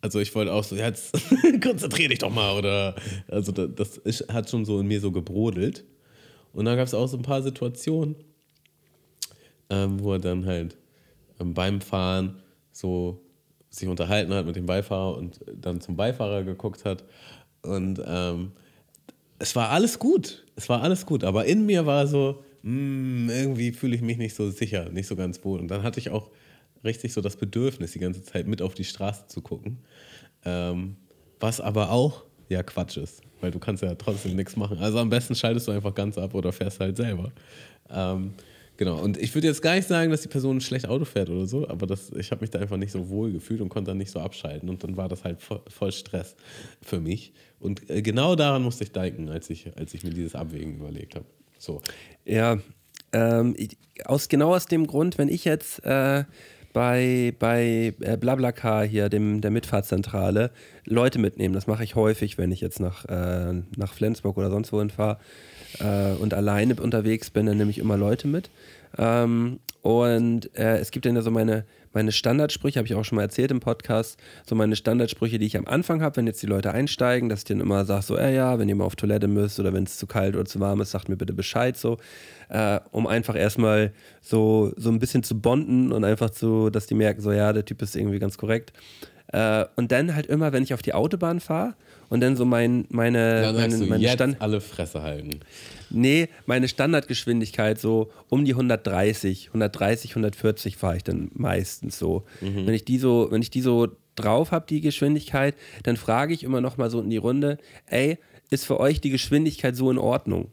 [0.00, 1.12] also ich wollte auch so, jetzt
[1.62, 2.94] konzentrier dich doch mal oder,
[3.28, 5.84] also da- das ist, hat schon so in mir so gebrodelt
[6.52, 8.16] und dann gab es auch so ein paar Situationen,
[9.70, 10.76] ähm, wo er dann halt
[11.40, 12.40] ähm, beim Fahren
[12.72, 13.20] so
[13.70, 17.04] sich unterhalten hat mit dem Beifahrer und dann zum Beifahrer geguckt hat
[17.62, 18.52] und ähm,
[19.38, 20.44] es war alles gut.
[20.56, 21.22] Es war alles gut.
[21.22, 25.14] Aber in mir war so, mm, irgendwie fühle ich mich nicht so sicher, nicht so
[25.14, 25.60] ganz wohl.
[25.60, 26.30] Und dann hatte ich auch
[26.84, 29.78] richtig so das Bedürfnis, die ganze Zeit mit auf die Straße zu gucken.
[30.44, 30.96] Ähm,
[31.40, 34.78] was aber auch ja Quatsch ist, weil du kannst ja trotzdem nichts machen.
[34.78, 37.32] Also am besten schaltest du einfach ganz ab oder fährst halt selber.
[37.90, 38.34] Ähm,
[38.76, 39.00] genau.
[39.00, 41.68] Und ich würde jetzt gar nicht sagen, dass die Person schlecht Auto fährt oder so,
[41.68, 44.10] aber das, ich habe mich da einfach nicht so wohl gefühlt und konnte dann nicht
[44.10, 44.68] so abschalten.
[44.68, 46.34] Und dann war das halt voll, voll Stress
[46.82, 47.32] für mich.
[47.60, 51.14] Und äh, genau daran musste ich denken, als ich, als ich mir dieses Abwägen überlegt
[51.14, 51.26] habe.
[51.58, 51.82] So.
[52.24, 52.58] Ja,
[53.12, 53.56] ähm,
[54.04, 56.24] aus, genau aus dem Grund, wenn ich jetzt äh,
[56.72, 60.50] bei, bei äh, BlaBlaCar hier, dem, der Mitfahrzentrale,
[60.84, 64.72] Leute mitnehme, das mache ich häufig, wenn ich jetzt nach, äh, nach Flensburg oder sonst
[64.72, 65.18] wohin fahre
[65.80, 68.50] äh, und alleine unterwegs bin, dann nehme ich immer Leute mit.
[68.96, 73.16] Ähm, und äh, es gibt dann ja so meine, meine Standardsprüche, habe ich auch schon
[73.16, 76.46] mal erzählt im Podcast, so meine Standardsprüche, die ich am Anfang habe, wenn jetzt die
[76.46, 79.28] Leute einsteigen, dass ich dann immer sage, so, äh, ja, wenn ihr mal auf Toilette
[79.28, 81.98] müsst oder wenn es zu kalt oder zu warm ist, sagt mir bitte Bescheid, so,
[82.48, 86.94] äh, um einfach erstmal so, so ein bisschen zu bonden und einfach zu, dass die
[86.94, 88.72] merken, so, ja, der Typ ist irgendwie ganz korrekt.
[89.32, 91.74] Äh, und dann halt immer, wenn ich auf die Autobahn fahre
[92.08, 95.40] und dann so mein, meine, Dann meine, meine jetzt Stand alle Fresse halten.
[95.90, 102.24] Nee, meine Standardgeschwindigkeit so um die 130, 130, 140 fahre ich dann meistens so.
[102.40, 105.54] Wenn ich die so, wenn ich die so drauf habe, die Geschwindigkeit,
[105.84, 108.18] dann frage ich immer noch mal so in die Runde, ey,
[108.50, 110.50] ist für euch die Geschwindigkeit so in Ordnung?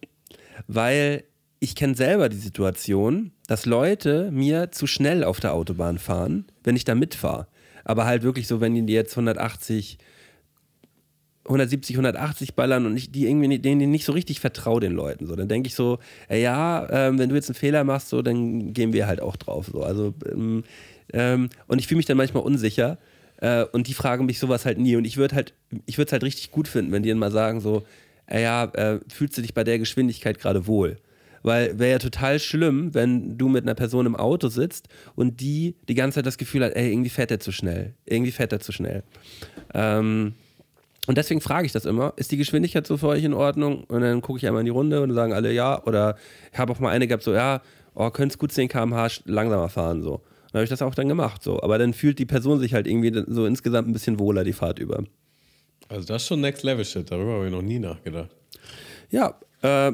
[0.68, 1.24] Weil
[1.60, 6.76] ich kenne selber die Situation, dass Leute mir zu schnell auf der Autobahn fahren, wenn
[6.76, 7.48] ich da mitfahre.
[7.84, 9.98] Aber halt wirklich so, wenn die jetzt 180
[11.46, 15.28] 170, 180 ballern und ich die irgendwie denen nicht so richtig vertraue den Leuten.
[15.28, 18.22] So, dann denke ich so, äh, ja, ähm, wenn du jetzt einen Fehler machst, so,
[18.22, 19.70] dann gehen wir halt auch drauf.
[19.72, 19.84] So.
[19.84, 20.64] Also, ähm,
[21.14, 22.98] ähm, und ich fühle mich dann manchmal unsicher.
[23.38, 24.96] Äh, und die fragen mich sowas halt nie.
[24.96, 25.54] Und ich würde halt,
[25.86, 27.84] ich würde es halt richtig gut finden, wenn die dann mal sagen, so,
[28.28, 30.98] äh, ja, äh, fühlst du dich bei der Geschwindigkeit gerade wohl?
[31.44, 35.76] Weil wäre ja total schlimm, wenn du mit einer Person im Auto sitzt und die
[35.88, 37.94] die ganze Zeit das Gefühl hat, ey, irgendwie fährt er zu schnell.
[38.06, 39.04] Irgendwie fährt er zu schnell.
[39.76, 40.34] Ähm,
[41.08, 43.84] und deswegen frage ich das immer, ist die Geschwindigkeit so für euch in Ordnung?
[43.86, 45.84] Und dann gucke ich einmal in die Runde und sagen alle ja.
[45.84, 46.18] Oder
[46.52, 47.62] ich habe auch mal eine gehabt, so ja,
[47.94, 50.02] oh, könntest gut 10 km/h langsamer fahren.
[50.02, 50.22] So.
[50.52, 51.44] Dann habe ich das auch dann gemacht.
[51.44, 51.62] So.
[51.62, 54.80] Aber dann fühlt die Person sich halt irgendwie so insgesamt ein bisschen wohler die Fahrt
[54.80, 55.04] über.
[55.88, 58.30] Also das ist schon Next Level Shit, darüber habe ich noch nie nachgedacht.
[59.12, 59.92] Ja, äh,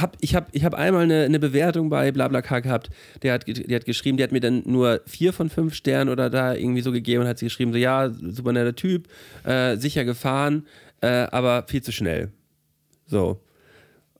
[0.00, 2.90] hab, ich habe ich hab einmal eine, eine Bewertung bei BlaBlaCar gehabt,
[3.22, 6.30] der hat, der hat geschrieben, der hat mir dann nur vier von fünf Sternen oder
[6.30, 9.08] da irgendwie so gegeben und hat sie geschrieben, so ja, super netter Typ,
[9.44, 10.66] äh, sicher gefahren,
[11.00, 12.30] äh, aber viel zu schnell.
[13.06, 13.40] So.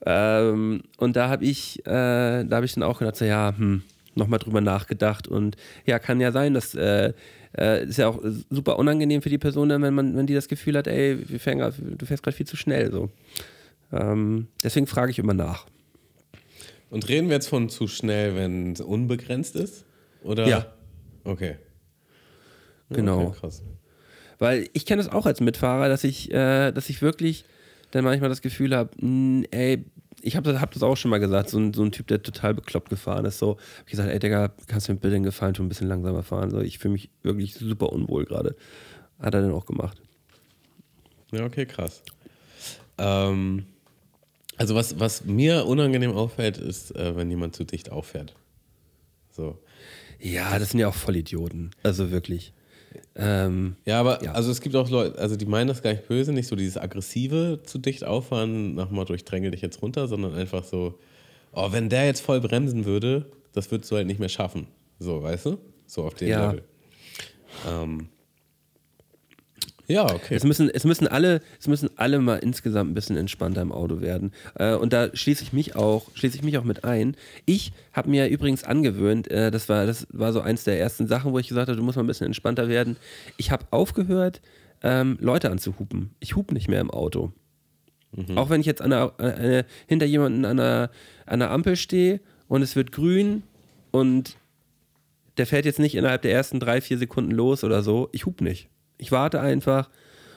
[0.07, 3.83] Ähm, und da habe ich, äh, da habe ich dann auch gedacht, so ja, hm,
[4.15, 5.57] nochmal drüber nachgedacht und
[5.87, 7.13] ja, kann ja sein, dass äh,
[7.57, 8.21] äh, ist ja auch
[8.51, 11.59] super unangenehm für die Person, wenn man, wenn die das Gefühl hat, ey, wir fähren
[11.59, 12.91] grad, du fährst gerade viel zu schnell.
[12.91, 13.11] So.
[13.93, 15.67] Ähm, deswegen frage ich immer nach.
[16.91, 19.85] Und reden wir jetzt von zu schnell, wenn es unbegrenzt ist?
[20.23, 20.47] Oder?
[20.47, 20.73] Ja.
[21.25, 21.57] Okay.
[22.91, 23.27] Genau.
[23.27, 23.63] Okay, krass.
[24.39, 27.45] Weil ich kenne es auch als Mitfahrer, dass ich, äh, dass ich wirklich
[27.91, 28.91] dann manchmal das Gefühl habe,
[29.51, 29.85] ey,
[30.23, 32.23] ich habe das, hab das auch schon mal gesagt, so ein, so ein Typ, der
[32.23, 33.39] total bekloppt gefahren ist.
[33.39, 35.89] So, hab ich gesagt, ey Digga, kannst du mir bitte den Gefallen tun, ein bisschen
[35.89, 36.51] langsamer fahren?
[36.51, 38.57] So, ich fühle mich wirklich super unwohl gerade.
[39.19, 40.01] Hat er dann auch gemacht.
[41.33, 42.03] Ja, okay, krass.
[42.99, 43.67] Ähm,
[44.59, 48.35] also was, was mir unangenehm auffällt, ist, äh, wenn jemand zu dicht auffährt.
[49.31, 49.59] So.
[50.21, 51.71] Ja, das sind ja auch Vollidioten.
[51.83, 52.53] Also wirklich.
[53.15, 54.33] Ähm, Ja, aber Ja.
[54.33, 56.77] also es gibt auch Leute, also die meinen das gar nicht böse, nicht so dieses
[56.77, 60.99] aggressive zu dicht auffahren, nach Motto, ich dränge dich jetzt runter, sondern einfach so,
[61.53, 64.67] oh, wenn der jetzt voll bremsen würde, das würdest du halt nicht mehr schaffen.
[64.99, 65.59] So, weißt du?
[65.87, 66.51] So auf dem Ja.
[66.51, 66.65] Level.
[67.69, 68.09] Ähm,
[69.89, 70.35] ja, okay.
[70.35, 74.01] Es müssen, es müssen alle, es müssen alle mal insgesamt ein bisschen entspannter im Auto
[74.01, 74.33] werden.
[74.55, 77.17] Äh, und da schließe ich mich auch, schließe ich mich auch mit ein.
[77.47, 81.33] Ich habe mir übrigens angewöhnt, äh, das war, das war so eins der ersten Sachen,
[81.33, 82.97] wo ich gesagt habe, du musst mal ein bisschen entspannter werden.
[83.39, 84.43] Ich habe aufgehört,
[84.83, 86.11] ähm, Leute anzuhupen.
[86.21, 87.33] Ich hupe nicht mehr im Auto.
[88.37, 90.91] Auch wenn ich jetzt an der, äh, hinter jemanden an der,
[91.27, 93.43] an der Ampel stehe und es wird grün
[93.91, 94.37] und
[95.37, 98.09] der fährt jetzt nicht innerhalb der ersten drei, vier Sekunden los oder so.
[98.13, 98.69] Ich hub nicht.
[98.99, 99.89] Ich warte einfach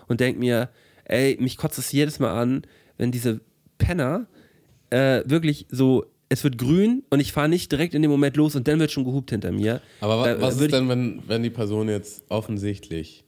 [0.08, 0.70] und denk mir,
[1.06, 2.64] ey, mich kotzt es jedes Mal an,
[2.98, 3.42] wenn diese
[3.78, 4.28] Penner
[4.90, 8.56] äh, wirklich so, es wird grün und ich fahre nicht direkt in dem Moment los
[8.56, 9.82] und dann wird schon gehupt hinter mir.
[10.00, 13.24] Aber wa Äh, was ist denn, wenn, wenn die Person jetzt offensichtlich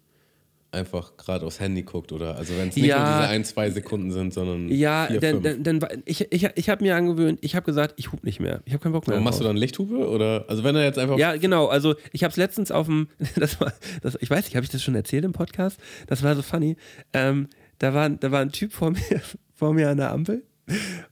[0.74, 2.98] einfach gerade aufs Handy guckt oder also wenn es nicht Ja.
[3.00, 5.64] nur diese ein, zwei Sekunden sind, sondern Ja, vier, dann, fünf.
[5.64, 8.62] dann, dann, ich, ich, ich habe mir angewöhnt, ich habe gesagt, ich hub nicht mehr.
[8.66, 9.16] Ich habe keinen Bock mehr.
[9.18, 11.68] Aber machst du dann Lichthupe oder also wenn er jetzt einfach Ja, genau.
[11.68, 14.72] Also ich habe es letztens auf dem, das war, das, ich weiß nicht, habe ich
[14.72, 15.80] das schon erzählt im Podcast?
[16.08, 16.76] Das war so funny.
[17.14, 17.48] Ähm,
[17.80, 19.00] da, war, da war ein Typ vor mir,
[19.54, 20.44] vor mir an der Ampel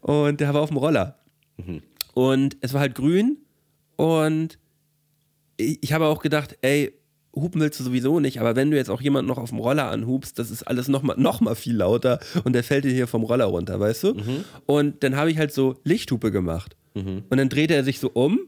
[0.01, 1.18] und der war auf dem Roller.
[2.14, 3.38] Und es war halt grün
[3.95, 4.57] und
[5.57, 6.93] ich, ich habe auch gedacht, ey,
[7.36, 9.89] hupen willst du sowieso nicht, aber wenn du jetzt auch jemanden noch auf dem Roller
[9.89, 13.23] anhubst, das ist alles nochmal noch mal viel lauter und der fällt dir hier vom
[13.23, 14.15] Roller runter, weißt du?
[14.65, 16.75] Und dann habe ich halt so Lichthupe gemacht.
[17.29, 18.39] Und dann drehte er sich so um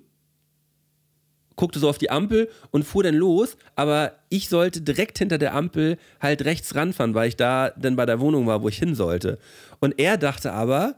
[1.55, 5.53] guckte so auf die Ampel und fuhr dann los, aber ich sollte direkt hinter der
[5.53, 8.95] Ampel halt rechts ranfahren, weil ich da dann bei der Wohnung war, wo ich hin
[8.95, 9.38] sollte.
[9.79, 10.95] Und er dachte aber,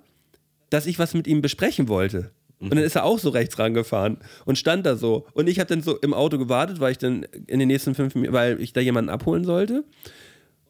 [0.69, 2.31] dass ich was mit ihm besprechen wollte.
[2.59, 5.27] Und dann ist er auch so rechts rangefahren und stand da so.
[5.33, 8.15] Und ich habe dann so im Auto gewartet, weil ich dann in den nächsten fünf
[8.15, 9.83] Minuten, weil ich da jemanden abholen sollte.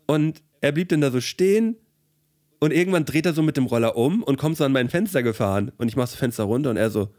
[0.08, 1.78] Und er blieb dann da so stehen
[2.60, 5.22] und irgendwann dreht er so mit dem Roller um und kommt so an mein Fenster
[5.22, 5.72] gefahren.
[5.78, 7.10] Und ich mach das Fenster runter und er so,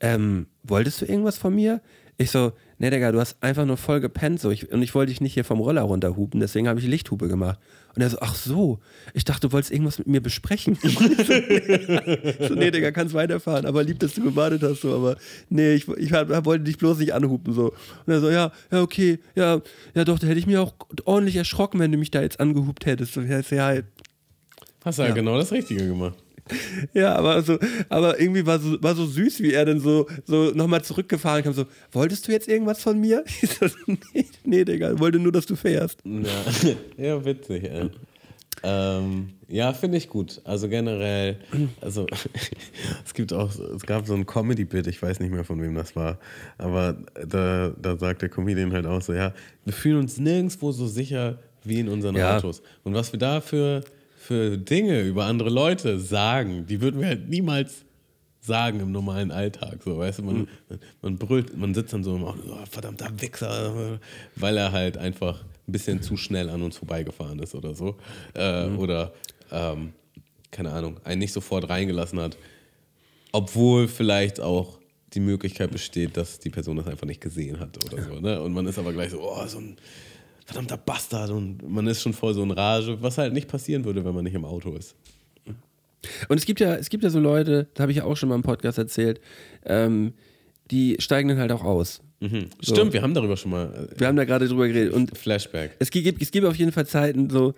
[0.00, 1.80] ähm, wolltest du irgendwas von mir?
[2.18, 4.50] Ich so, nee, Digga, du hast einfach nur voll gepennt so.
[4.50, 7.58] Ich, und ich wollte dich nicht hier vom Roller runterhupen, deswegen habe ich Lichthupe gemacht.
[7.96, 8.78] Und er so, ach so,
[9.14, 10.76] ich dachte, du wolltest irgendwas mit mir besprechen.
[10.82, 15.16] so, nee, Digga, kannst weiterfahren, aber lieb, dass du gewartet hast, so, aber
[15.48, 17.72] nee, ich, ich wollte dich bloß nicht anhupen, so.
[18.04, 19.62] Und er so, ja, ja, okay, ja,
[19.94, 20.74] ja doch, da hätte ich mich auch
[21.06, 23.14] ordentlich erschrocken, wenn du mich da jetzt angehupt hättest.
[23.14, 23.86] So, ja, ja, halt,
[24.84, 26.14] Hast du ja, genau das Richtige gemacht.
[26.94, 30.52] ja, aber so, aber irgendwie war so, war so süß, wie er dann so, so
[30.52, 33.24] nochmal zurückgefahren kam, so, wolltest du jetzt irgendwas von mir?
[33.42, 36.00] Ich so, nee, nee, Digga, ich wollte nur, dass du fährst.
[36.04, 36.74] Ja,
[37.04, 37.90] ja witzig, ey.
[38.62, 40.40] Ähm, ja, finde ich gut.
[40.44, 41.36] Also generell,
[41.80, 42.06] also
[43.04, 45.94] es gibt auch, es gab so ein Comedy-Bit, ich weiß nicht mehr von wem das
[45.94, 46.18] war,
[46.58, 46.96] aber
[47.28, 49.34] da, da sagt der Comedian halt auch so, ja,
[49.64, 52.36] wir fühlen uns nirgendwo so sicher wie in unseren Ja.
[52.36, 52.62] Autos.
[52.82, 53.84] Und was wir da für,
[54.26, 57.84] für Dinge über andere Leute sagen, die würden wir halt niemals
[58.40, 59.78] sagen im normalen Alltag.
[59.84, 62.66] So, weißt du, man, man, man brüllt, man sitzt dann so im Auto, so, oh,
[62.68, 64.00] verdammter Wichser,
[64.34, 67.96] weil er halt einfach ein bisschen zu schnell an uns vorbeigefahren ist oder so.
[68.34, 69.12] Äh, Oder,
[69.50, 69.92] ähm,
[70.50, 72.36] keine Ahnung, einen nicht sofort reingelassen hat.
[73.32, 74.78] Obwohl vielleicht auch
[75.12, 78.20] die Möglichkeit besteht, dass die Person das einfach nicht gesehen hat oder so.
[78.20, 78.40] Ne?
[78.40, 79.76] Und man ist aber gleich so, oh, so ein
[80.46, 84.04] verdammter Bastard und man ist schon voll so in Rage, was halt nicht passieren würde,
[84.04, 84.94] wenn man nicht im Auto ist.
[86.28, 88.28] Und es gibt ja, es gibt ja so Leute, da habe ich ja auch schon
[88.28, 89.20] mal im Podcast erzählt,
[89.64, 90.12] ähm,
[90.70, 92.00] die steigen dann halt auch aus.
[92.60, 94.94] Stimmt, wir haben darüber schon mal Wir haben da gerade drüber geredet.
[94.94, 95.72] Und äh, Flashback.
[95.80, 97.54] es gibt, es gibt auf jeden Fall Zeiten, so,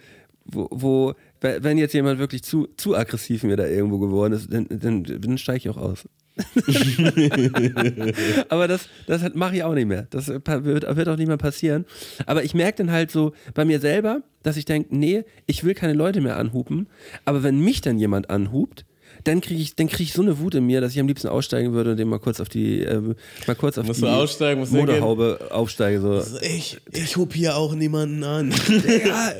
[0.46, 4.66] wo, wo wenn jetzt jemand wirklich zu, zu aggressiv mir da irgendwo geworden ist, dann,
[4.68, 6.08] dann, dann steige ich auch aus.
[8.48, 10.06] Aber das, das mache ich auch nicht mehr.
[10.10, 11.84] Das wird, wird auch nicht mehr passieren.
[12.26, 15.74] Aber ich merke dann halt so bei mir selber, dass ich denke, nee, ich will
[15.74, 16.86] keine Leute mehr anhupen.
[17.24, 18.84] Aber wenn mich dann jemand anhupt,
[19.24, 21.28] dann kriege ich, dann krieg ich so eine Wut in mir, dass ich am liebsten
[21.28, 23.00] aussteigen würde und dem mal kurz auf die, äh,
[23.46, 26.00] mal kurz auf Musst die du aussteigen, Motorhaube aufsteige.
[26.00, 26.22] So.
[26.42, 28.54] Ich, ich hub hier auch niemanden an.
[29.08, 29.32] Ja,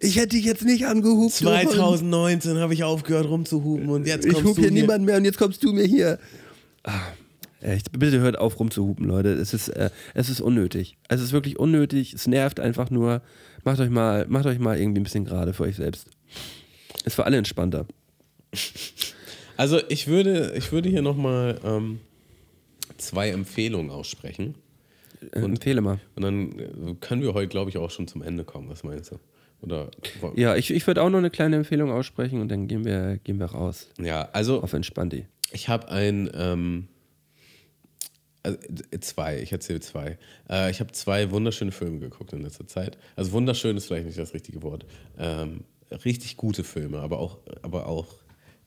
[0.00, 1.32] ich hätte dich jetzt nicht angehupt.
[1.34, 4.82] 2019 habe ich aufgehört rumzuhupen und jetzt Ich kommst hupe du hier hier.
[4.82, 6.18] niemanden mehr und jetzt kommst du mir hier.
[6.84, 7.00] Ah,
[7.60, 9.30] echt, bitte hört auf rumzuhupen, Leute.
[9.32, 10.96] Es ist, äh, es ist unnötig.
[11.08, 12.12] Es ist wirklich unnötig.
[12.14, 13.22] Es nervt einfach nur.
[13.64, 16.06] Macht euch mal, macht euch mal irgendwie ein bisschen gerade für euch selbst.
[17.04, 17.86] Ist für alle entspannter.
[19.56, 22.00] Also ich würde, ich würde hier nochmal ähm,
[22.98, 24.56] zwei Empfehlungen aussprechen.
[25.32, 26.00] Äh, Empfehle mal.
[26.16, 28.68] Und dann äh, können wir heute, glaube ich, auch schon zum Ende kommen.
[28.68, 29.20] Was meinst du?
[29.60, 29.90] Oder
[30.34, 33.38] Ja, ich, ich würde auch noch eine kleine Empfehlung aussprechen und dann gehen wir, gehen
[33.38, 33.88] wir raus.
[34.00, 35.26] ja also Auf Entspannti.
[35.52, 36.88] Ich habe ein, ähm,
[38.42, 38.58] also
[38.90, 40.18] äh, zwei, ich erzähle zwei.
[40.50, 42.98] Äh, ich habe zwei wunderschöne Filme geguckt in letzter Zeit.
[43.16, 44.84] Also wunderschön ist vielleicht nicht das richtige Wort.
[45.16, 45.64] Ähm,
[46.04, 48.08] richtig gute Filme, aber auch, aber auch,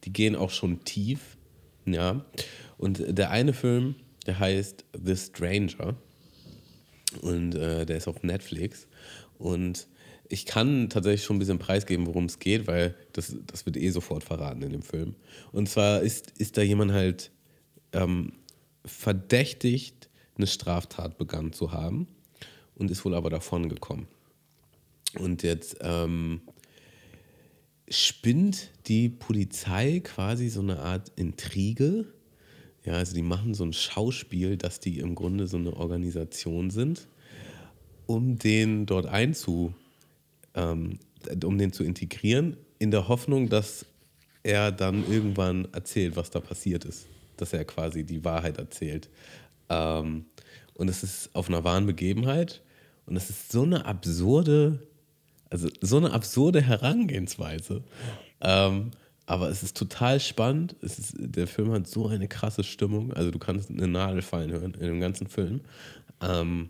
[0.04, 1.38] die gehen auch schon tief.
[1.86, 2.26] Ja.
[2.78, 3.96] Und der eine Film,
[4.26, 5.96] der heißt The Stranger.
[7.22, 8.88] Und äh, der ist auf Netflix.
[9.38, 9.88] Und
[10.30, 13.90] ich kann tatsächlich schon ein bisschen preisgeben, worum es geht, weil das, das wird eh
[13.90, 15.16] sofort verraten in dem Film.
[15.52, 17.32] Und zwar ist, ist da jemand halt
[17.94, 18.34] ähm,
[18.86, 22.08] verdächtigt, eine Straftat begangen zu haben
[22.76, 24.08] und ist wohl aber davon gekommen.
[25.18, 26.42] Und jetzt ähm,
[27.90, 32.06] spinnt die Polizei quasi so eine Art Intrige.
[32.84, 37.08] Ja, also die machen so ein Schauspiel, dass die im Grunde so eine Organisation sind,
[38.06, 39.74] um den dort einzu,
[40.54, 41.00] ähm,
[41.44, 43.86] um den zu integrieren, in der Hoffnung, dass
[44.44, 47.08] er dann irgendwann erzählt, was da passiert ist.
[47.36, 49.10] Dass er quasi die Wahrheit erzählt.
[49.70, 50.26] Ähm,
[50.74, 52.62] und es ist auf einer wahren Begebenheit.
[53.06, 54.87] Und es ist so eine absurde,
[55.50, 57.84] also so eine absurde Herangehensweise.
[58.42, 58.92] Ähm,
[59.26, 60.76] aber es ist total spannend.
[60.82, 63.14] Es ist, der Film hat so eine krasse Stimmung.
[63.14, 65.62] Also du kannst eine Nadel fallen hören in dem ganzen Film.
[66.22, 66.70] Ähm,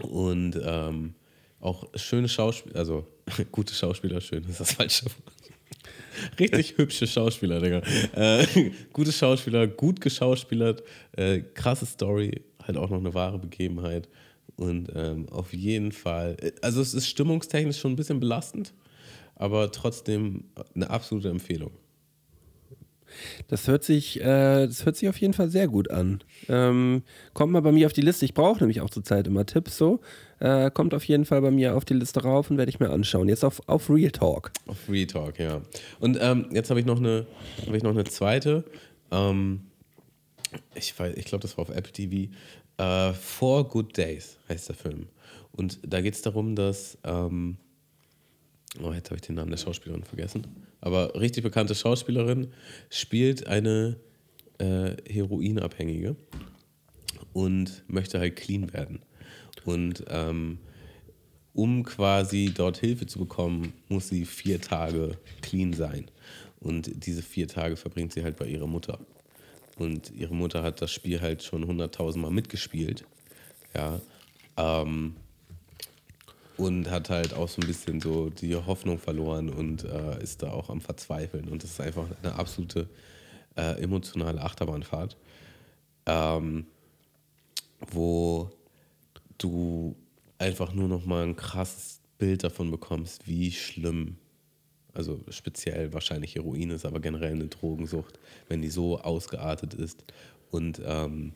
[0.00, 1.14] und ähm,
[1.60, 3.06] auch schöne Schauspieler, also
[3.52, 5.06] gute Schauspieler, schön ist das falsche.
[6.38, 7.82] Richtig hübsche Schauspieler, Digga.
[8.14, 14.08] Äh, gute Schauspieler, gut geschauspielert, äh, krasse Story, halt auch noch eine wahre Begebenheit.
[14.56, 18.72] Und ähm, auf jeden Fall, äh, also es ist stimmungstechnisch schon ein bisschen belastend,
[19.34, 20.44] aber trotzdem
[20.74, 21.72] eine absolute Empfehlung.
[23.48, 26.22] Das hört sich, äh, das hört sich auf jeden Fall sehr gut an.
[26.48, 27.02] Ähm,
[27.32, 28.24] kommt mal bei mir auf die Liste.
[28.24, 30.00] Ich brauche nämlich auch zurzeit immer Tipps so.
[30.40, 32.90] Äh, kommt auf jeden Fall bei mir auf die Liste rauf und werde ich mir
[32.90, 33.28] anschauen.
[33.28, 34.52] Jetzt auf, auf Real Talk.
[34.66, 35.62] Auf Retalk, ja.
[36.00, 37.26] Und ähm, jetzt habe ich noch eine,
[37.66, 38.64] habe ich noch eine zweite.
[39.10, 39.60] Ähm,
[40.74, 42.32] ich weiß, ich glaube, das war auf Apple TV.
[42.76, 45.08] Äh, Four Good Days heißt der Film.
[45.52, 47.56] Und da geht es darum, dass ähm,
[48.82, 50.46] oh, jetzt habe ich den Namen der Schauspielerin vergessen.
[50.80, 52.48] Aber richtig bekannte Schauspielerin
[52.90, 53.96] spielt eine
[54.58, 56.16] äh, Heroinabhängige.
[57.32, 59.00] und möchte halt clean werden.
[59.64, 60.58] Und ähm,
[61.52, 66.06] um quasi dort Hilfe zu bekommen, muss sie vier Tage clean sein.
[66.60, 68.98] Und diese vier Tage verbringt sie halt bei ihrer Mutter.
[69.76, 73.04] Und ihre Mutter hat das Spiel halt schon hunderttausendmal mitgespielt.
[73.74, 74.00] Ja.
[74.56, 75.16] Ähm,
[76.56, 80.52] und hat halt auch so ein bisschen so die Hoffnung verloren und äh, ist da
[80.52, 81.48] auch am Verzweifeln.
[81.48, 82.88] Und das ist einfach eine absolute
[83.56, 85.16] äh, emotionale Achterbahnfahrt,
[86.06, 86.66] ähm,
[87.90, 88.52] wo
[89.38, 89.96] du
[90.38, 94.16] einfach nur noch mal ein krasses Bild davon bekommst, wie schlimm,
[94.94, 98.18] also speziell wahrscheinlich Heroin ist, aber generell eine Drogensucht,
[98.48, 100.04] wenn die so ausgeartet ist
[100.50, 101.32] und ähm,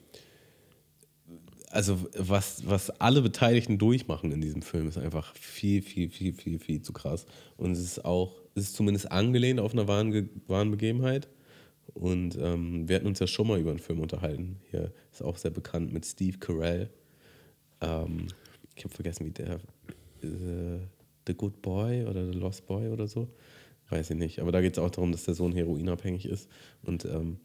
[1.71, 6.59] also was, was alle Beteiligten durchmachen in diesem Film, ist einfach viel, viel, viel, viel,
[6.59, 7.27] viel zu krass.
[7.57, 11.29] Und es ist auch, es ist zumindest angelehnt auf einer wahren, wahren Begebenheit.
[11.95, 14.61] Und ähm, wir hatten uns ja schon mal über einen Film unterhalten.
[14.71, 16.91] Hier ist auch sehr bekannt mit Steve Carell.
[17.81, 18.29] Ähm,
[18.77, 19.61] ich habe vergessen, wie der
[20.23, 20.79] äh,
[21.29, 23.29] The Good Boy oder The Lost Boy oder so.
[23.91, 24.41] Weiß ich nicht.
[24.41, 26.49] Aber da geht es auch darum, dass der Sohn heroinabhängig ist
[26.83, 27.39] und ähm,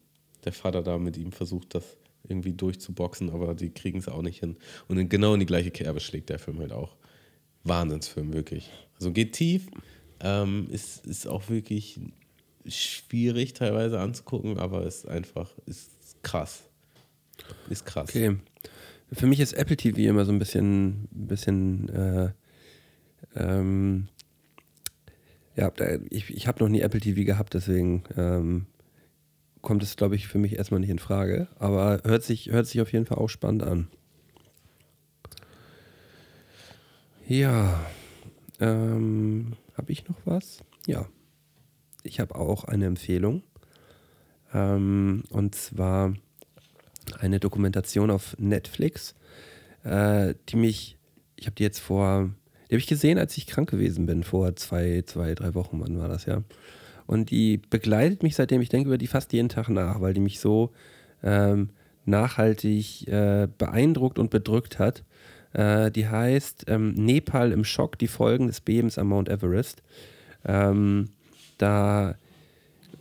[0.44, 4.40] der Vater da mit ihm versucht, das irgendwie durchzuboxen, aber die kriegen es auch nicht
[4.40, 4.58] hin.
[4.88, 6.96] Und in, genau in die gleiche Kerbe schlägt der Film halt auch.
[7.64, 8.70] Wahnsinnsfilm, wirklich.
[8.96, 9.68] Also geht tief,
[10.20, 12.00] ähm, ist, ist auch wirklich
[12.66, 15.92] schwierig teilweise anzugucken, aber ist einfach, ist
[16.24, 16.64] krass.
[17.70, 18.10] Ist krass.
[18.10, 18.38] Okay.
[19.12, 22.32] Für mich ist Apple TV immer so ein bisschen, bisschen äh,
[23.36, 24.08] ähm,
[25.56, 25.72] ja,
[26.10, 28.66] ich, ich habe noch nie Apple TV gehabt, deswegen ähm,
[29.62, 31.48] kommt es, glaube ich, für mich erstmal nicht in Frage.
[31.58, 33.88] Aber hört sich, hört sich auf jeden Fall auch spannend an.
[37.28, 37.80] Ja,
[38.60, 40.60] ähm, habe ich noch was?
[40.86, 41.08] Ja,
[42.04, 43.44] ich habe auch eine Empfehlung.
[44.54, 46.14] Ähm, und zwar
[47.20, 49.16] eine Dokumentation auf Netflix,
[49.84, 50.98] äh, die mich,
[51.36, 52.30] ich habe die jetzt vor,
[52.70, 56.00] die habe ich gesehen, als ich krank gewesen bin, vor zwei, zwei, drei Wochen, wann
[56.00, 56.44] war das ja.
[57.06, 60.22] Und die begleitet mich seitdem, ich denke über die fast jeden Tag nach, weil die
[60.22, 60.72] mich so
[61.22, 61.70] ähm,
[62.06, 65.04] nachhaltig äh, beeindruckt und bedrückt hat.
[65.54, 69.84] Äh, die heißt ähm, Nepal im Schock, die Folgen des Bebens am Mount Everest.
[70.46, 71.10] Ähm,
[71.58, 72.16] da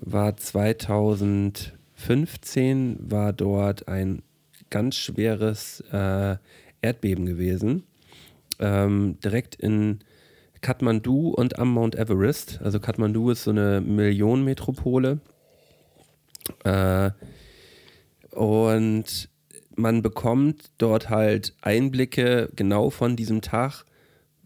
[0.01, 4.23] war 2015 war dort ein
[4.71, 6.37] ganz schweres äh,
[6.81, 7.85] Erdbeben gewesen.
[8.59, 10.01] Ähm, direkt in
[10.61, 12.61] Kathmandu und am Mount Everest.
[12.63, 15.21] Also Kathmandu ist so eine Millionenmetropole.
[16.65, 17.11] Äh,
[18.31, 19.29] und
[19.77, 23.85] man bekommt dort halt Einblicke genau von diesem Tag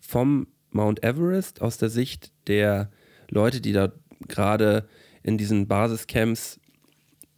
[0.01, 2.91] vom Mount Everest aus der Sicht der
[3.29, 3.93] Leute, die da
[4.29, 4.89] gerade
[5.23, 6.61] in diesen Basiscamps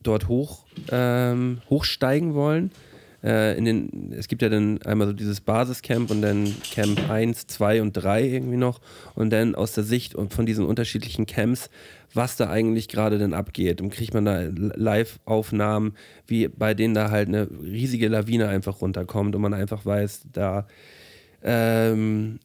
[0.02, 2.70] dort hoch, ähm, hochsteigen wollen.
[3.22, 7.48] Äh, in den, es gibt ja dann einmal so dieses Basiscamp und dann Camp 1,
[7.48, 8.80] 2 und 3 irgendwie noch
[9.14, 11.68] und dann aus der Sicht von diesen unterschiedlichen Camps,
[12.14, 13.80] was da eigentlich gerade denn abgeht.
[13.80, 15.94] Und kriegt man da Live-Aufnahmen,
[16.26, 20.66] wie bei denen da halt eine riesige Lawine einfach runterkommt und man einfach weiß, da
[21.42, 22.38] ähm,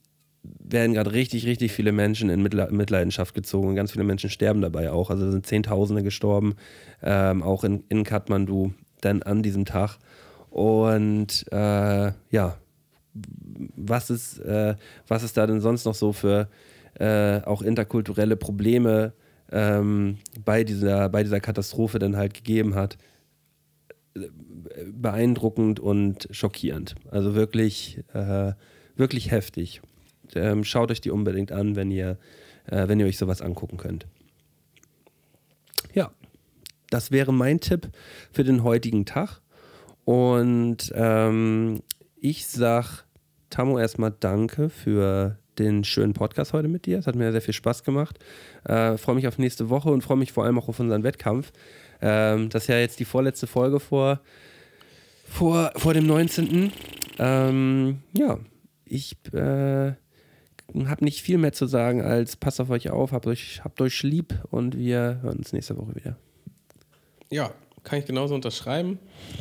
[0.44, 4.62] werden gerade richtig, richtig viele Menschen in Mitle Mitleidenschaft gezogen und ganz viele Menschen sterben
[4.62, 5.10] dabei auch.
[5.10, 6.56] Also sind Zehntausende gestorben,
[7.02, 10.00] ähm, auch in, in Kathmandu dann an diesem Tag.
[10.54, 12.58] Und äh, ja,
[13.76, 14.76] was ist, äh,
[15.08, 16.47] was ist da denn sonst noch so für
[16.99, 19.14] äh, auch interkulturelle Probleme
[19.51, 22.99] ähm, bei, dieser, bei dieser Katastrophe dann halt gegeben hat?
[24.91, 26.93] Beeindruckend und schockierend.
[27.10, 28.54] Also wirklich, äh,
[28.95, 29.82] wirklich heftig.
[30.36, 32.20] Ähm, schaut euch die unbedingt an, wenn ihr,
[32.68, 34.06] äh, wenn ihr euch sowas angucken könnt.
[35.95, 36.12] Ja,
[36.91, 37.89] das wäre mein Tipp
[38.32, 39.41] für den heutigen Tag.
[40.06, 41.82] Und ähm,
[42.20, 43.06] ich sag
[43.49, 46.99] Tammo erstmal Danke für den schönen Podcast heute mit dir.
[46.99, 48.20] Es hat mir sehr viel Spaß gemacht.
[48.64, 51.51] Äh, freue mich auf nächste Woche und freue mich vor allem auch auf unseren Wettkampf.
[52.01, 54.20] Ähm, das ist ja jetzt die vorletzte Folge vor,
[55.26, 56.72] vor, vor dem 19.
[57.20, 58.39] Ähm, ja,
[58.86, 59.93] ich äh,
[60.86, 64.01] habe nicht viel mehr zu sagen als passt auf euch auf, habt euch, habt euch
[64.04, 66.18] lieb und wir hören uns nächste Woche wieder.
[67.30, 67.51] Ja,
[67.84, 69.00] kann ich genauso unterschreiben.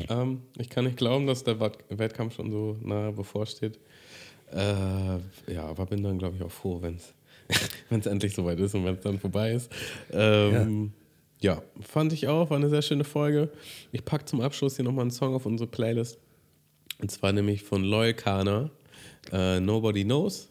[0.09, 3.79] Ähm, ich kann nicht glauben, dass der Wettkampf schon so nahe bevorsteht.
[4.53, 7.15] Äh, ja, aber bin dann, glaube ich, auch froh, wenn es
[8.07, 9.71] endlich soweit ist und wenn es dann vorbei ist.
[10.13, 10.93] Ähm,
[11.41, 11.63] ja.
[11.81, 13.51] fand ich auch, war eine sehr schöne Folge.
[13.93, 16.19] Ich packe zum Abschluss hier nochmal einen Song auf unsere Playlist.
[17.01, 18.71] Und zwar nämlich von Loy Kana,
[19.33, 20.49] äh, Nobody Knows.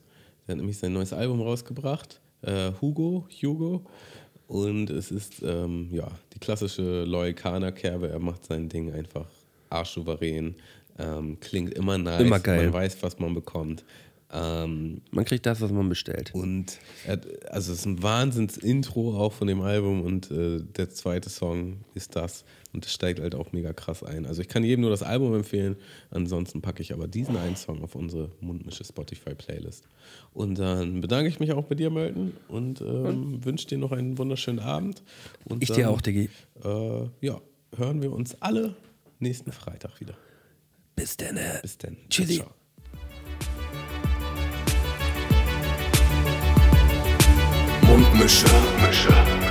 [0.47, 2.19] Der hat nämlich sein neues Album rausgebracht.
[2.41, 3.85] Äh, Hugo, Hugo.
[4.51, 8.09] Und es ist ähm, ja die klassische Loy Kana Kerbe.
[8.09, 9.27] Er macht sein Ding einfach
[9.69, 10.55] arschsouverän.
[10.99, 12.19] Ähm, klingt immer nice.
[12.19, 12.65] Immer geil.
[12.65, 13.85] Man weiß, was man bekommt.
[14.29, 16.31] Ähm, Man kriegt das, was man bestellt.
[16.33, 21.29] und hat, also es ist ein Wahnsinns-Intro auch von dem Album und äh, der zweite
[21.29, 22.43] Song ist das
[22.73, 24.25] und das steigt halt auch mega krass ein.
[24.25, 25.75] Also ich kann jedem nur das Album empfehlen,
[26.09, 29.85] ansonsten packe ich aber diesen einen Song auf unsere Mundmische Spotify-Playlist.
[30.33, 34.17] Und dann bedanke ich mich auch bei dir, Melton, und ähm, wünsche dir noch einen
[34.17, 35.03] wunderschönen Abend.
[35.45, 36.29] Und Ich dann, dir auch, Diggi.
[36.63, 37.41] Äh, ja,
[37.75, 38.75] hören wir uns alle
[39.19, 40.15] nächsten Freitag wieder.
[40.95, 41.39] Bis dann.
[41.61, 41.97] Bis dann.
[42.09, 42.37] Tschüssi.
[42.37, 42.51] Ciao.
[47.87, 48.45] Mundmische.
[48.47, 49.50] Mundmische.